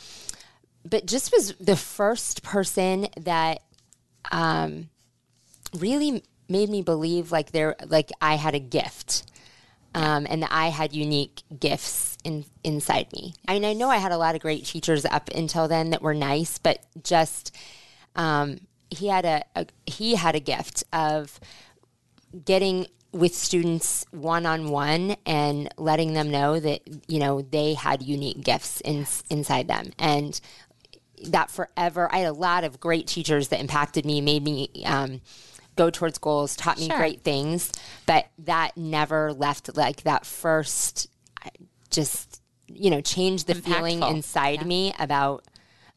but 0.86 1.06
just 1.06 1.32
was 1.32 1.54
the 1.56 1.76
first 1.76 2.44
person 2.44 3.08
that 3.18 3.62
um, 4.32 4.90
really 5.78 6.24
made 6.48 6.70
me 6.70 6.82
believe 6.82 7.32
like 7.32 7.52
there 7.52 7.76
like 7.88 8.10
I 8.22 8.36
had 8.36 8.56
a 8.56 8.60
gift 8.60 9.24
um, 9.94 10.26
and 10.30 10.44
that 10.44 10.52
I 10.52 10.70
had 10.70 10.94
unique 10.94 11.44
gifts 11.60 12.09
in, 12.24 12.46
inside 12.64 13.12
me. 13.14 13.34
I 13.48 13.54
mean, 13.54 13.66
I 13.66 13.74
know 13.74 13.90
I 13.90 13.98
had 13.98 14.12
a 14.12 14.18
lot 14.18 14.36
of 14.36 14.42
great 14.42 14.66
teachers 14.66 15.06
up 15.06 15.30
until 15.30 15.68
then 15.68 15.92
that 15.92 16.02
were 16.02 16.14
nice, 16.14 16.58
but 16.58 16.84
just 17.04 17.56
um, 18.16 18.62
he 18.90 19.08
had 19.08 19.26
a, 19.26 19.44
a 19.56 19.68
he 19.86 20.16
had 20.16 20.36
a 20.36 20.40
gift 20.40 20.84
of 20.92 21.40
getting 22.46 22.88
with 23.12 23.34
students 23.34 24.06
one 24.12 24.46
on 24.46 24.70
one 24.70 25.16
and 25.26 25.74
letting 25.78 26.14
them 26.14 26.30
know 26.30 26.60
that 26.60 26.82
you 27.08 27.20
know 27.20 27.42
they 27.42 27.74
had 27.74 28.04
unique 28.04 28.44
gifts 28.44 28.82
in, 28.82 29.08
inside 29.32 29.68
them 29.68 29.92
and 29.98 30.40
that 31.24 31.50
forever 31.50 32.08
i 32.14 32.20
had 32.20 32.28
a 32.28 32.32
lot 32.32 32.64
of 32.64 32.80
great 32.80 33.08
teachers 33.08 33.48
that 33.48 33.60
impacted 33.60 34.06
me 34.06 34.22
made 34.22 34.44
me 34.44 34.70
um, 34.86 35.20
go 35.80 35.90
towards 35.90 36.18
goals, 36.18 36.58
taught 36.58 36.78
me 36.78 36.88
sure. 36.88 36.98
great 36.98 37.22
things, 37.22 37.72
but 38.06 38.28
that 38.40 38.76
never 38.76 39.32
left 39.32 39.78
like 39.78 40.04
that 40.04 40.26
first 40.26 41.08
just 41.92 42.42
you 42.68 42.92
know, 42.92 43.02
change 43.02 43.46
the 43.46 43.54
Impactful. 43.54 43.74
feeling 43.74 44.04
inside 44.04 44.62
yeah. 44.62 44.68
me 44.68 44.94
about 45.00 45.44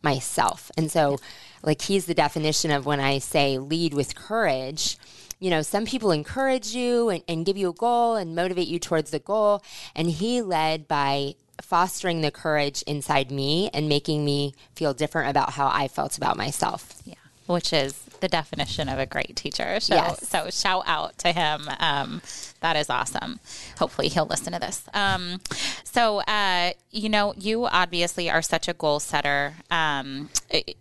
myself. 0.02 0.70
And 0.76 0.90
so 0.90 1.18
like 1.62 1.82
he's 1.82 2.06
the 2.06 2.14
definition 2.14 2.70
of 2.70 2.86
when 2.86 2.98
I 2.98 3.18
say 3.18 3.58
lead 3.58 3.94
with 3.94 4.14
courage 4.14 4.98
you 5.38 5.50
know, 5.50 5.62
some 5.62 5.86
people 5.86 6.12
encourage 6.12 6.68
you 6.68 7.08
and, 7.08 7.24
and, 7.26 7.44
give 7.44 7.56
you 7.56 7.70
a 7.70 7.72
goal 7.72 8.14
and 8.14 8.36
motivate 8.36 8.68
you 8.68 8.78
towards 8.78 9.10
the 9.10 9.18
goal. 9.18 9.60
And 9.92 10.08
he 10.08 10.40
led 10.40 10.86
by 10.86 11.34
fostering 11.60 12.20
the 12.20 12.30
courage 12.30 12.82
inside 12.82 13.32
me 13.32 13.68
and 13.74 13.88
making 13.88 14.24
me 14.24 14.54
feel 14.76 14.94
different 14.94 15.30
about 15.30 15.50
how 15.54 15.66
I 15.66 15.88
felt 15.88 16.16
about 16.16 16.36
myself. 16.36 17.02
Yeah, 17.04 17.16
which 17.46 17.72
is 17.72 18.04
the 18.22 18.28
definition 18.28 18.88
of 18.88 18.98
a 18.98 19.04
great 19.04 19.36
teacher. 19.36 19.78
So, 19.80 19.94
yes. 19.94 20.26
so 20.26 20.48
shout 20.48 20.84
out 20.86 21.18
to 21.18 21.32
him. 21.32 21.68
Um, 21.78 22.22
that 22.60 22.76
is 22.76 22.88
awesome. 22.88 23.40
Hopefully, 23.78 24.08
he'll 24.08 24.26
listen 24.26 24.54
to 24.54 24.58
this. 24.58 24.84
Um, 24.94 25.40
so, 25.84 26.20
uh, 26.20 26.72
you 26.90 27.08
know, 27.08 27.34
you 27.36 27.66
obviously 27.66 28.30
are 28.30 28.40
such 28.40 28.68
a 28.68 28.72
goal 28.72 29.00
setter, 29.00 29.54
um, 29.70 30.30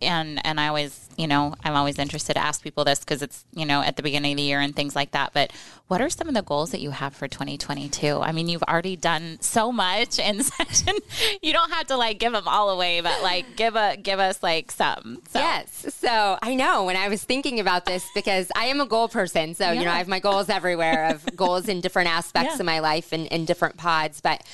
and 0.00 0.44
and 0.46 0.60
I 0.60 0.68
always, 0.68 1.08
you 1.18 1.26
know, 1.26 1.54
I'm 1.64 1.74
always 1.74 1.98
interested 1.98 2.34
to 2.34 2.38
ask 2.38 2.62
people 2.62 2.84
this 2.84 3.00
because 3.00 3.20
it's 3.20 3.44
you 3.52 3.66
know 3.66 3.82
at 3.82 3.96
the 3.96 4.02
beginning 4.02 4.32
of 4.32 4.36
the 4.36 4.44
year 4.44 4.60
and 4.60 4.74
things 4.74 4.94
like 4.94 5.10
that. 5.10 5.32
But 5.34 5.52
what 5.88 6.00
are 6.00 6.08
some 6.08 6.28
of 6.28 6.34
the 6.34 6.42
goals 6.42 6.70
that 6.70 6.80
you 6.80 6.90
have 6.90 7.14
for 7.14 7.28
2022? 7.28 8.20
I 8.20 8.32
mean, 8.32 8.48
you've 8.48 8.62
already 8.62 8.96
done 8.96 9.38
so 9.40 9.72
much 9.72 10.18
in 10.18 10.40
an, 10.58 10.96
you 11.42 11.52
don't 11.52 11.70
have 11.72 11.88
to 11.88 11.96
like 11.96 12.18
give 12.18 12.32
them 12.32 12.46
all 12.46 12.70
away, 12.70 13.00
but 13.00 13.22
like 13.22 13.56
give 13.56 13.74
a 13.74 13.96
give 13.96 14.20
us 14.20 14.42
like 14.42 14.70
some. 14.70 15.18
So. 15.30 15.40
Yes. 15.40 15.94
So 15.98 16.38
I 16.40 16.54
know 16.54 16.84
when 16.84 16.96
I 16.96 17.08
was 17.08 17.22
thinking 17.32 17.60
about 17.60 17.86
this 17.86 18.06
because 18.14 18.52
I 18.54 18.66
am 18.66 18.78
a 18.82 18.84
goal 18.84 19.08
person, 19.08 19.54
so 19.54 19.64
yeah. 19.64 19.72
you 19.72 19.86
know 19.86 19.90
I 19.90 19.96
have 19.96 20.06
my 20.06 20.20
goals 20.20 20.50
everywhere 20.50 21.06
of 21.06 21.24
goals 21.34 21.66
in 21.66 21.80
different 21.80 22.10
aspects 22.10 22.56
yeah. 22.56 22.60
of 22.60 22.66
my 22.66 22.80
life 22.80 23.10
and 23.10 23.26
in 23.28 23.46
different 23.46 23.78
pods. 23.78 24.20
But 24.20 24.44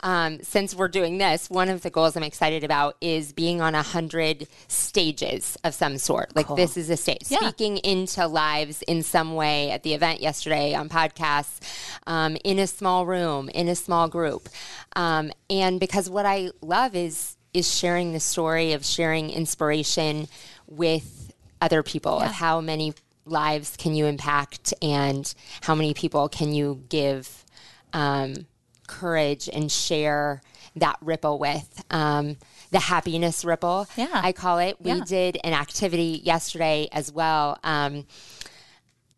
um, 0.00 0.42
since 0.42 0.74
we're 0.74 0.88
doing 0.88 1.16
this, 1.16 1.48
one 1.48 1.70
of 1.70 1.80
the 1.80 1.88
goals 1.88 2.18
I'm 2.18 2.22
excited 2.22 2.64
about 2.64 2.96
is 3.00 3.32
being 3.32 3.62
on 3.62 3.74
a 3.74 3.80
hundred 3.80 4.46
stages 4.68 5.56
of 5.64 5.72
some 5.72 5.96
sort. 5.96 6.36
Like 6.36 6.48
cool. 6.48 6.56
this 6.56 6.76
is 6.76 6.90
a 6.90 6.98
stage, 6.98 7.28
yeah. 7.28 7.38
speaking 7.38 7.78
into 7.78 8.26
lives 8.26 8.82
in 8.82 9.02
some 9.02 9.34
way 9.34 9.70
at 9.70 9.82
the 9.82 9.94
event 9.94 10.20
yesterday 10.20 10.74
on 10.74 10.90
podcasts, 10.90 11.60
um, 12.06 12.36
in 12.44 12.58
a 12.58 12.66
small 12.66 13.06
room, 13.06 13.48
in 13.54 13.68
a 13.68 13.74
small 13.74 14.06
group, 14.06 14.50
um, 14.96 15.32
and 15.48 15.80
because 15.80 16.10
what 16.10 16.26
I 16.26 16.50
love 16.60 16.94
is 16.94 17.38
is 17.54 17.74
sharing 17.74 18.12
the 18.12 18.20
story 18.20 18.74
of 18.74 18.84
sharing 18.84 19.30
inspiration 19.30 20.28
with 20.66 21.27
other 21.60 21.82
people 21.82 22.18
yeah. 22.20 22.26
of 22.26 22.32
how 22.32 22.60
many 22.60 22.94
lives 23.24 23.76
can 23.76 23.94
you 23.94 24.06
impact 24.06 24.72
and 24.80 25.34
how 25.62 25.74
many 25.74 25.94
people 25.94 26.28
can 26.28 26.52
you 26.52 26.82
give 26.88 27.44
um, 27.92 28.46
courage 28.86 29.48
and 29.52 29.70
share 29.70 30.40
that 30.76 30.96
ripple 31.00 31.38
with. 31.38 31.84
Um, 31.90 32.36
the 32.70 32.80
happiness 32.80 33.44
ripple, 33.44 33.86
yeah. 33.96 34.08
I 34.12 34.32
call 34.32 34.58
it. 34.58 34.80
We 34.80 34.92
yeah. 34.92 35.00
did 35.06 35.38
an 35.42 35.54
activity 35.54 36.20
yesterday 36.22 36.88
as 36.92 37.10
well. 37.10 37.58
Um, 37.64 38.06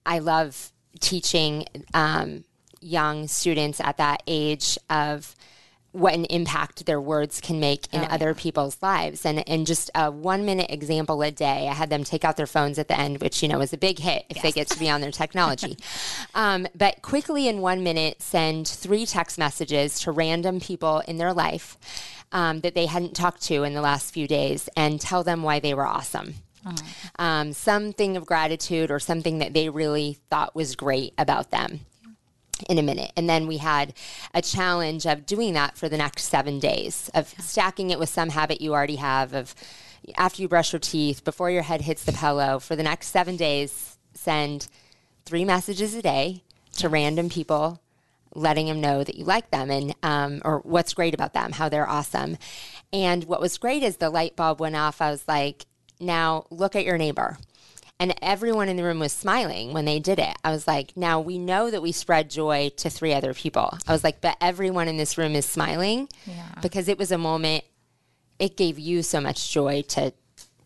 I 0.07 0.21
love 0.21 0.73
teaching 1.01 1.67
um, 1.93 2.45
young 2.81 3.27
students 3.27 3.81
at 3.81 3.97
that 3.97 4.23
age 4.27 4.79
of 4.89 5.35
what 5.93 6.15
an 6.15 6.25
impact 6.27 6.87
their 6.87 7.01
words 7.01 7.41
can 7.41 7.59
make 7.59 7.93
in 7.93 8.01
oh, 8.01 8.05
other 8.05 8.29
yeah. 8.29 8.35
people's 8.43 8.77
lives. 8.81 9.27
And 9.27 9.47
and 9.49 9.67
just 9.67 9.91
a 9.95 10.11
one 10.11 10.45
minute 10.45 10.71
example 10.71 11.21
a 11.23 11.31
day, 11.31 11.69
I 11.69 11.75
had 11.75 11.91
them 11.91 12.05
take 12.05 12.25
out 12.25 12.37
their 12.37 12.47
phones 12.47 12.79
at 12.79 12.89
the 12.89 12.99
end, 12.99 13.21
which 13.21 13.43
you 13.43 13.49
know 13.49 13.61
is 13.61 13.73
a 13.73 13.79
big 13.79 13.99
hit 13.99 14.25
if 14.29 14.37
yes. 14.37 14.43
they 14.43 14.53
get 14.53 14.69
to 14.69 14.79
be 14.79 14.89
on 14.89 15.01
their 15.01 15.11
technology. 15.11 15.77
um, 16.35 16.67
but 16.75 17.03
quickly 17.03 17.49
in 17.49 17.61
one 17.61 17.83
minute, 17.83 18.23
send 18.23 18.69
three 18.69 19.07
text 19.07 19.39
messages 19.39 20.01
to 20.01 20.13
random 20.13 20.61
people 20.61 21.01
in 21.09 21.17
their 21.17 21.33
life 21.33 21.77
um, 22.33 22.61
that 22.61 22.75
they 22.75 22.87
hadn't 22.87 23.15
talked 23.15 23.43
to 23.43 23.65
in 23.65 23.75
the 23.75 23.81
last 23.81 24.13
few 24.13 24.29
days, 24.29 24.69
and 24.77 25.01
tell 25.01 25.25
them 25.25 25.43
why 25.43 25.59
they 25.59 25.75
were 25.75 25.87
awesome. 25.87 26.35
Oh. 26.65 26.75
Um, 27.19 27.53
something 27.55 28.17
of 28.17 28.27
gratitude 28.27 28.91
or 28.91 29.01
something 29.01 29.39
that 29.39 29.55
they 29.55 29.71
really 29.71 30.19
thought 30.29 30.55
was 30.55 30.77
great 30.77 31.15
about 31.17 31.51
them 31.51 31.81
in 32.69 32.79
a 32.79 32.83
minute. 32.83 33.13
And 33.17 33.29
then 33.29 33.47
we 33.47 33.59
had 33.59 33.95
a 34.35 34.43
challenge 34.43 35.07
of 35.07 35.27
doing 35.27 35.55
that 35.55 35.77
for 35.77 35.89
the 35.89 35.97
next 35.97 36.25
seven 36.25 36.59
days, 36.59 37.11
of 37.15 37.29
stacking 37.39 37.91
it 37.91 37.99
with 37.99 38.09
some 38.09 38.31
habit 38.31 38.61
you 38.61 38.73
already 38.73 38.97
have, 38.97 39.35
of 39.35 39.55
after 40.17 40.43
you 40.43 40.49
brush 40.49 40.73
your 40.73 40.81
teeth, 40.81 41.25
before 41.25 41.51
your 41.51 41.63
head 41.63 41.83
hits 41.83 42.05
the 42.05 42.13
pillow, 42.13 42.59
for 42.59 42.77
the 42.77 42.83
next 42.83 43.09
seven 43.09 43.37
days, 43.37 43.99
send 44.15 44.69
three 45.25 45.45
messages 45.45 45.95
a 45.95 46.03
day 46.03 46.43
to 46.77 46.89
random 46.89 47.29
people 47.29 47.81
letting 48.35 48.67
them 48.67 48.81
know 48.81 49.03
that 49.03 49.17
you 49.17 49.25
like 49.25 49.51
them 49.51 49.71
and 49.71 49.95
um, 50.03 50.41
or 50.45 50.61
what's 50.61 50.95
great 50.95 51.15
about 51.15 51.33
them, 51.33 51.53
how 51.53 51.69
they're 51.69 51.89
awesome. 51.89 52.37
And 52.93 53.25
what 53.25 53.41
was 53.41 53.59
great 53.59 53.83
is 53.83 53.97
the 53.97 54.11
light 54.11 54.37
bulb 54.37 54.61
went 54.61 54.77
off. 54.77 55.01
I 55.01 55.11
was 55.11 55.27
like, 55.27 55.67
now 55.99 56.47
look 56.51 56.77
at 56.77 56.85
your 56.85 56.99
neighbor. 56.99 57.39
And 58.01 58.15
everyone 58.23 58.71
in 58.71 58.77
the 58.77 58.83
room 58.83 58.99
was 58.99 59.13
smiling 59.13 59.75
when 59.75 59.85
they 59.85 59.99
did 60.01 60.19
it. 60.19 60.35
I 60.43 60.51
was 60.51 60.67
like, 60.67 60.97
now 60.97 61.21
we 61.21 61.39
know 61.39 61.71
that 61.71 61.83
we 61.83 61.93
spread 61.93 62.31
joy 62.31 62.71
to 62.79 62.89
three 62.89 63.13
other 63.13 63.35
people. 63.35 63.77
I 63.87 63.93
was 63.93 64.03
like, 64.03 64.23
but 64.23 64.39
everyone 64.41 64.89
in 64.89 64.97
this 64.97 65.19
room 65.19 65.35
is 65.37 65.45
smiling 65.45 66.09
yeah. 66.25 66.55
because 66.63 66.89
it 66.89 66.99
was 66.99 67.13
a 67.13 67.19
moment, 67.19 67.63
it 68.39 68.57
gave 68.57 68.79
you 68.79 69.03
so 69.03 69.21
much 69.21 69.53
joy 69.53 69.83
to 69.89 70.15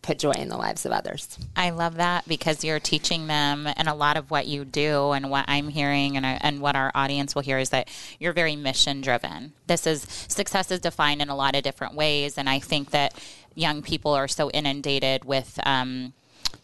put 0.01 0.19
joy 0.19 0.31
in 0.31 0.47
the 0.47 0.55
lives 0.55 0.85
of 0.85 0.91
others. 0.91 1.37
I 1.55 1.71
love 1.71 1.95
that 1.95 2.27
because 2.27 2.63
you're 2.63 2.79
teaching 2.79 3.27
them, 3.27 3.67
and 3.75 3.89
a 3.89 3.93
lot 3.93 4.17
of 4.17 4.29
what 4.31 4.47
you 4.47 4.63
do, 4.63 5.11
and 5.11 5.29
what 5.29 5.45
I'm 5.47 5.67
hearing, 5.67 6.15
and, 6.15 6.25
and 6.25 6.61
what 6.61 6.75
our 6.75 6.91
audience 6.93 7.33
will 7.33 7.41
hear 7.41 7.57
is 7.57 7.71
that 7.71 7.89
you're 8.19 8.31
very 8.31 8.55
mission 8.55 9.01
driven. 9.01 9.53
This 9.67 9.87
is 9.87 10.03
success 10.29 10.69
is 10.71 10.79
defined 10.79 11.21
in 11.21 11.29
a 11.29 11.35
lot 11.35 11.55
of 11.55 11.63
different 11.63 11.95
ways, 11.95 12.37
and 12.37 12.47
I 12.47 12.59
think 12.59 12.91
that 12.91 13.19
young 13.55 13.81
people 13.81 14.13
are 14.13 14.27
so 14.27 14.49
inundated 14.51 15.25
with. 15.25 15.59
Um, 15.65 16.13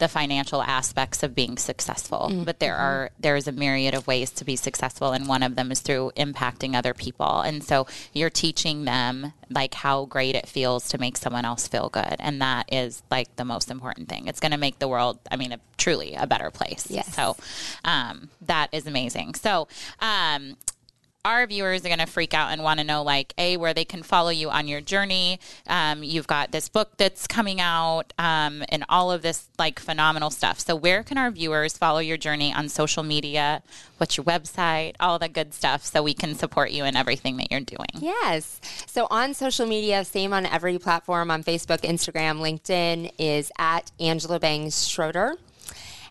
the 0.02 0.08
financial 0.08 0.64
aspects 0.64 1.22
of 1.22 1.36
being 1.36 1.58
successful 1.58 2.30
mm-hmm. 2.32 2.44
but 2.44 2.60
there 2.60 2.76
are 2.76 3.12
there 3.20 3.36
is 3.36 3.48
a 3.48 3.52
myriad 3.52 3.94
of 3.94 4.08
ways 4.08 4.32
to 4.32 4.44
be 4.44 4.56
successful 4.56 5.12
and 5.12 5.28
one 5.28 5.44
of 5.44 5.56
them 5.56 5.72
is 5.72 5.80
through 5.80 6.12
impacting 6.18 6.74
other 6.76 6.96
people 6.96 7.42
and 7.42 7.64
so 7.64 7.86
you're 8.12 8.32
teaching 8.32 8.86
them 8.86 9.32
like 9.52 9.76
how 9.76 10.06
great 10.06 10.34
it 10.34 10.48
feels 10.48 10.90
to 10.90 10.98
make 10.98 11.16
someone 11.16 11.46
else 11.46 11.68
feel 11.68 11.88
good 11.90 12.16
and 12.18 12.42
that 12.42 12.66
is 12.74 13.04
like 13.12 13.36
the 13.36 13.46
most 13.46 13.70
important 13.70 14.10
thing 14.10 14.26
it's 14.26 14.40
going 14.40 14.52
to 14.52 14.58
make 14.58 14.80
the 14.80 14.88
world 14.88 15.20
i 15.30 15.36
mean 15.36 15.52
a, 15.52 15.60
truly 15.78 16.16
a 16.16 16.26
better 16.26 16.50
place 16.50 16.88
yes. 16.90 17.14
so 17.14 17.38
um, 17.86 18.28
that 18.42 18.70
is 18.72 18.88
amazing 18.88 19.36
so 19.36 19.68
um, 20.00 20.58
our 21.24 21.46
viewers 21.48 21.86
are 21.86 21.90
going 21.90 22.00
to 22.00 22.06
freak 22.06 22.34
out 22.34 22.52
and 22.52 22.64
want 22.64 22.80
to 22.80 22.84
know 22.84 23.04
like 23.04 23.34
a 23.38 23.58
where 23.58 23.74
they 23.74 23.86
can 23.86 24.04
follow 24.04 24.30
you 24.30 24.50
on 24.50 24.68
your 24.68 24.82
journey. 24.82 25.40
Um, 25.68 26.04
you've 26.04 26.28
got 26.28 26.52
this 26.52 26.70
book 26.70 26.98
that's 26.98 27.28
coming 27.28 27.62
out 27.62 28.14
um, 28.18 28.64
and 28.70 28.84
all 28.90 29.12
of 29.12 29.22
this 29.22 29.48
like 29.60 29.80
phenomenal 29.80 30.30
stuff. 30.30 30.60
So 30.60 30.76
where 30.76 31.04
can 31.04 31.18
our 31.18 31.32
viewers 31.32 31.78
follow 31.78 32.00
your 32.00 32.18
journey 32.18 32.54
on 32.54 32.70
social 32.70 33.04
media? 33.04 33.62
What's 33.98 34.18
your 34.18 34.24
website? 34.24 34.96
All 35.00 35.20
the 35.20 35.30
good 35.30 35.54
stuff 35.54 35.86
so 35.86 36.02
we 36.02 36.14
can 36.14 36.36
support 36.36 36.72
you 36.72 36.86
in 36.86 36.96
everything 36.96 37.38
that 37.38 37.52
you're 37.52 37.60
doing. 37.62 37.90
Yes. 38.00 38.60
So 38.88 39.08
on 39.10 39.34
social 39.34 39.68
media 39.68 40.04
same 40.04 40.34
on 40.34 40.46
every 40.46 40.78
platform 40.78 41.32
on 41.32 41.44
facebook 41.44 41.82
instagram 41.82 42.40
linkedin 42.40 43.12
is 43.18 43.52
at 43.58 43.92
angela 44.00 44.40
bangs 44.40 44.88
schroeder 44.88 45.36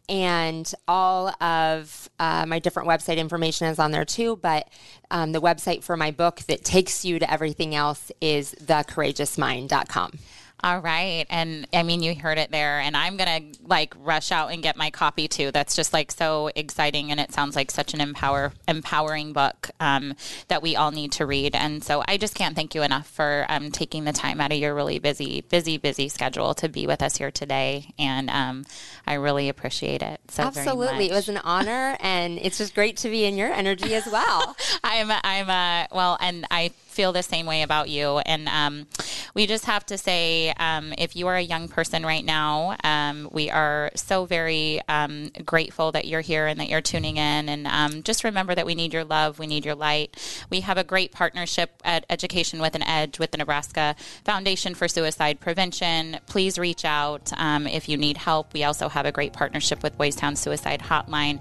and 0.08 0.72
all 0.88 1.28
of 1.42 2.10
uh, 2.18 2.44
my 2.46 2.58
different 2.58 2.88
website 2.88 3.16
information 3.16 3.68
is 3.68 3.78
on 3.78 3.90
there 3.90 4.04
too. 4.04 4.36
But 4.36 4.68
um, 5.10 5.32
the 5.32 5.40
website 5.40 5.82
for 5.82 5.96
my 5.96 6.10
book 6.10 6.40
that 6.48 6.64
takes 6.64 7.04
you 7.04 7.18
to 7.18 7.30
everything 7.30 7.74
else 7.74 8.10
is 8.20 8.54
thecourageousmind.com. 8.62 10.18
All 10.62 10.80
right. 10.80 11.26
And 11.30 11.66
I 11.72 11.82
mean, 11.82 12.02
you 12.02 12.14
heard 12.14 12.38
it 12.38 12.50
there. 12.50 12.80
And 12.80 12.96
I'm 12.96 13.16
going 13.16 13.52
to 13.52 13.58
like 13.64 13.94
rush 13.98 14.30
out 14.32 14.52
and 14.52 14.62
get 14.62 14.76
my 14.76 14.90
copy 14.90 15.28
too. 15.28 15.50
That's 15.50 15.74
just 15.74 15.92
like 15.92 16.10
so 16.10 16.50
exciting. 16.54 17.10
And 17.10 17.18
it 17.18 17.32
sounds 17.32 17.56
like 17.56 17.70
such 17.70 17.94
an 17.94 18.00
empower, 18.00 18.52
empowering 18.68 19.32
book 19.32 19.70
um, 19.80 20.14
that 20.48 20.62
we 20.62 20.76
all 20.76 20.90
need 20.90 21.12
to 21.12 21.26
read. 21.26 21.54
And 21.54 21.82
so 21.82 22.02
I 22.06 22.16
just 22.16 22.34
can't 22.34 22.54
thank 22.54 22.74
you 22.74 22.82
enough 22.82 23.08
for 23.08 23.46
um, 23.48 23.70
taking 23.70 24.04
the 24.04 24.12
time 24.12 24.40
out 24.40 24.52
of 24.52 24.58
your 24.58 24.74
really 24.74 24.98
busy, 24.98 25.40
busy, 25.42 25.78
busy 25.78 26.08
schedule 26.08 26.54
to 26.54 26.68
be 26.68 26.86
with 26.86 27.02
us 27.02 27.16
here 27.16 27.30
today. 27.30 27.94
And 27.98 28.28
um, 28.28 28.64
I 29.06 29.14
really 29.14 29.48
appreciate 29.48 30.02
it. 30.02 30.20
So 30.28 30.42
Absolutely. 30.42 31.06
It 31.06 31.12
was 31.12 31.28
an 31.28 31.38
honor. 31.38 31.96
and 32.00 32.38
it's 32.38 32.58
just 32.58 32.74
great 32.74 32.98
to 32.98 33.08
be 33.08 33.24
in 33.24 33.36
your 33.36 33.52
energy 33.52 33.94
as 33.94 34.06
well. 34.06 34.56
I'm, 34.84 35.10
I'm, 35.24 35.48
uh, 35.48 35.86
well, 35.94 36.18
and 36.20 36.46
I 36.50 36.68
feel 36.68 37.12
the 37.12 37.22
same 37.22 37.46
way 37.46 37.62
about 37.62 37.88
you. 37.88 38.18
And 38.18 38.48
um, 38.48 38.86
we 39.34 39.46
just 39.46 39.66
have 39.66 39.86
to 39.86 39.98
say 39.98 40.52
um, 40.58 40.92
if 40.98 41.14
you 41.16 41.28
are 41.28 41.36
a 41.36 41.42
young 41.42 41.68
person 41.68 42.04
right 42.04 42.24
now, 42.24 42.76
um, 42.82 43.28
we 43.32 43.50
are 43.50 43.90
so 43.94 44.24
very 44.24 44.80
um, 44.88 45.30
grateful 45.44 45.92
that 45.92 46.06
you're 46.06 46.20
here 46.20 46.46
and 46.46 46.58
that 46.60 46.68
you're 46.68 46.80
tuning 46.80 47.16
in. 47.16 47.48
And 47.48 47.66
um, 47.66 48.02
just 48.02 48.24
remember 48.24 48.54
that 48.54 48.66
we 48.66 48.74
need 48.74 48.92
your 48.92 49.04
love, 49.04 49.38
we 49.38 49.46
need 49.46 49.64
your 49.64 49.74
light. 49.74 50.16
We 50.50 50.60
have 50.60 50.78
a 50.78 50.84
great 50.84 51.12
partnership 51.12 51.70
at 51.84 52.04
Education 52.10 52.60
with 52.60 52.74
an 52.74 52.82
Edge 52.82 53.18
with 53.18 53.30
the 53.30 53.38
Nebraska 53.38 53.94
Foundation 54.24 54.74
for 54.74 54.88
Suicide 54.88 55.40
Prevention. 55.40 56.18
Please 56.26 56.58
reach 56.58 56.84
out 56.84 57.32
um, 57.36 57.66
if 57.66 57.88
you 57.88 57.96
need 57.96 58.16
help. 58.16 58.52
We 58.52 58.64
also 58.64 58.88
have 58.88 59.06
a 59.06 59.12
great 59.12 59.32
partnership 59.32 59.82
with 59.82 59.96
Boys 59.96 60.16
Town 60.16 60.34
Suicide 60.34 60.80
Hotline. 60.80 61.40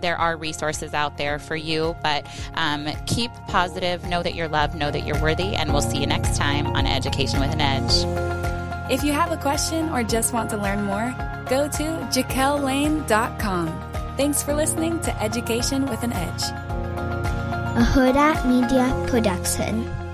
there 0.00 0.16
are 0.16 0.36
resources 0.36 0.94
out 0.94 1.16
there 1.16 1.38
for 1.38 1.56
you, 1.56 1.96
but 2.02 2.26
keep 3.06 3.30
positive. 3.46 4.04
Know 4.08 4.22
that 4.22 4.34
you're 4.34 4.48
loved, 4.48 4.74
know 4.74 4.90
that 4.90 5.06
you're 5.06 5.20
worthy, 5.20 5.54
and 5.54 5.72
we'll 5.72 5.82
see 5.82 5.98
you 5.98 6.06
next 6.06 6.36
time 6.36 6.66
on 6.66 6.87
Education 6.88 7.40
with 7.40 7.52
an 7.52 7.60
Edge. 7.60 8.04
If 8.90 9.04
you 9.04 9.12
have 9.12 9.32
a 9.32 9.36
question 9.36 9.90
or 9.90 10.02
just 10.02 10.32
want 10.32 10.50
to 10.50 10.56
learn 10.56 10.82
more, 10.84 11.14
go 11.48 11.68
to 11.68 11.84
jakellane.com. 12.10 13.66
Thanks 14.16 14.42
for 14.42 14.54
listening 14.54 15.00
to 15.00 15.22
Education 15.22 15.86
with 15.86 16.02
an 16.02 16.12
Edge. 16.12 16.42
A 16.42 17.84
Huda 17.94 18.44
Media 18.48 18.92
Production. 19.08 20.07